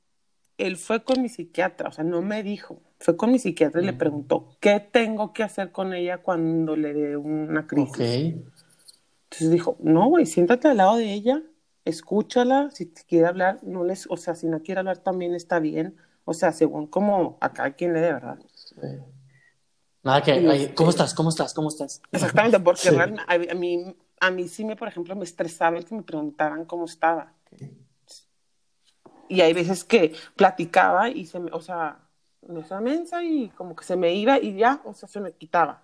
[0.59, 3.85] él fue con mi psiquiatra, o sea, no me dijo, fue con mi psiquiatra y
[3.85, 8.35] le preguntó, ¿qué tengo que hacer con ella cuando le dé una crisis?
[9.31, 11.43] Entonces dijo, no, güey, siéntate al lado de ella,
[11.85, 15.97] escúchala, si quiere hablar, no les, o sea, si no quiere hablar también está bien,
[16.25, 18.39] o sea, según como a cada quien le dé, ¿verdad?
[20.03, 21.15] Nada que, este ¿cómo estás?
[21.15, 21.55] ¿Cómo estás?
[21.55, 22.03] ¿Cómo estás?
[22.11, 26.03] Exactamente, porque a, mí, a mí sí me, por ejemplo, me estresaba el que me
[26.03, 27.33] preguntaran cómo estaba.
[29.29, 31.99] Y hay veces que platicaba y se me, o sea,
[32.47, 35.33] no esa mensa y como que se me iba y ya, o sea, se me
[35.33, 35.83] quitaba.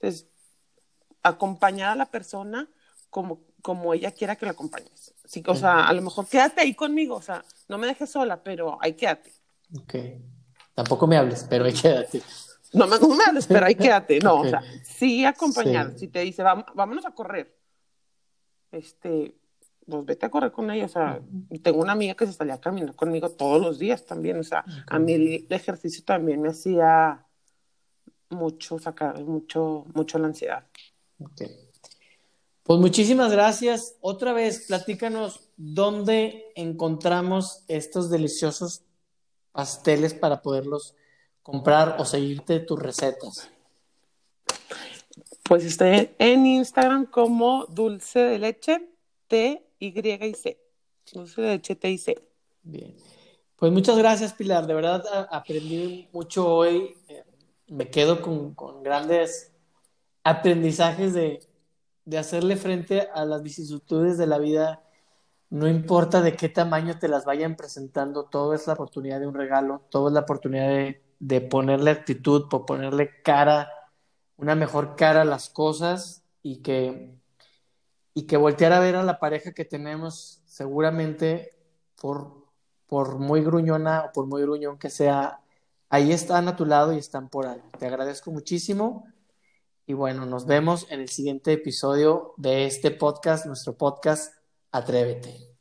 [0.00, 0.26] Entonces,
[1.22, 2.68] acompañar a la persona
[3.10, 5.14] como, como ella quiera que la acompañes.
[5.24, 8.42] Sí, o sea, a lo mejor quédate ahí conmigo, o sea, no me dejes sola,
[8.42, 9.32] pero ahí quédate.
[9.80, 9.94] Ok.
[10.74, 12.22] Tampoco me hables, pero ahí quédate.
[12.72, 12.96] No me,
[13.26, 14.18] hables, pero ahí quédate.
[14.20, 15.92] No, o sea, sí acompañar.
[15.98, 17.54] Si te dice, vámonos a correr,
[18.72, 19.36] este,
[19.86, 20.86] pues vete a correr con ella.
[20.86, 21.20] O sea,
[21.62, 24.38] tengo una amiga que se salía a caminar conmigo todos los días también.
[24.38, 27.26] O sea, a mí el ejercicio también me hacía
[28.30, 30.66] mucho sacar, mucho, mucho la ansiedad.
[31.20, 31.42] Ok.
[32.62, 33.96] Pues muchísimas gracias.
[34.00, 38.82] Otra vez, platícanos dónde encontramos estos deliciosos
[39.52, 40.94] pasteles para poderlos
[41.42, 43.51] comprar o seguirte tus recetas.
[45.42, 48.88] Pues estoy en Instagram como dulce de leche
[49.28, 50.58] T, Y y C.
[51.12, 52.18] Dulce de leche T y C.
[52.62, 52.94] Bien.
[53.56, 54.66] Pues muchas gracias, Pilar.
[54.66, 56.94] De verdad aprendí mucho hoy.
[57.08, 57.24] Eh,
[57.68, 59.52] me quedo con, grandes
[60.24, 61.40] aprendizajes de,
[62.04, 64.82] de hacerle frente a las vicisitudes de la vida
[65.52, 69.34] no importa de qué tamaño te las vayan presentando, todo es la oportunidad de un
[69.34, 73.68] regalo, todo es la oportunidad de, ponerle actitud, por ponerle cara,
[74.36, 77.14] una mejor cara a las cosas y que,
[78.14, 81.56] y que voltear a ver a la pareja que tenemos, seguramente
[82.00, 82.46] por,
[82.86, 85.40] por muy gruñona o por muy gruñón que sea,
[85.88, 87.62] ahí están a tu lado y están por ahí.
[87.78, 89.06] Te agradezco muchísimo.
[89.86, 94.34] Y bueno, nos vemos en el siguiente episodio de este podcast, nuestro podcast
[94.70, 95.51] Atrévete.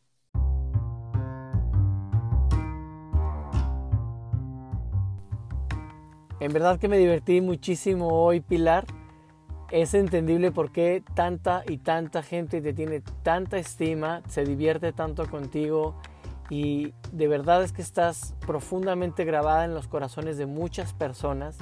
[6.42, 8.86] En verdad que me divertí muchísimo hoy, Pilar.
[9.70, 15.30] Es entendible por qué tanta y tanta gente te tiene tanta estima, se divierte tanto
[15.30, 15.94] contigo
[16.50, 21.60] y de verdad es que estás profundamente grabada en los corazones de muchas personas.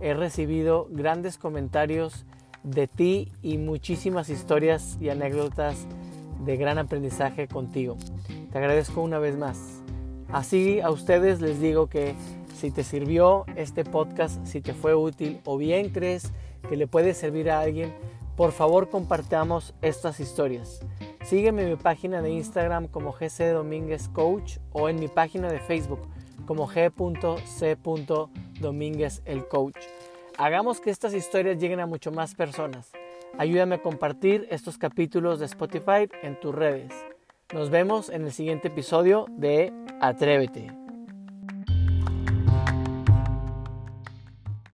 [0.00, 2.24] He recibido grandes comentarios
[2.62, 5.86] de ti y muchísimas historias y anécdotas
[6.42, 7.98] de gran aprendizaje contigo.
[8.50, 9.82] Te agradezco una vez más.
[10.32, 12.14] Así a ustedes les digo que
[12.56, 16.32] si te sirvió este podcast, si te fue útil o bien crees
[16.68, 17.94] que le puede servir a alguien,
[18.36, 20.80] por favor compartamos estas historias.
[21.22, 25.58] Sígueme en mi página de Instagram como GC Domínguez Coach o en mi página de
[25.58, 26.00] Facebook
[26.46, 27.76] como G.C.
[28.60, 29.76] Domínguez el Coach.
[30.38, 32.92] Hagamos que estas historias lleguen a mucho más personas.
[33.38, 36.92] Ayúdame a compartir estos capítulos de Spotify en tus redes.
[37.52, 40.85] Nos vemos en el siguiente episodio de Atrévete.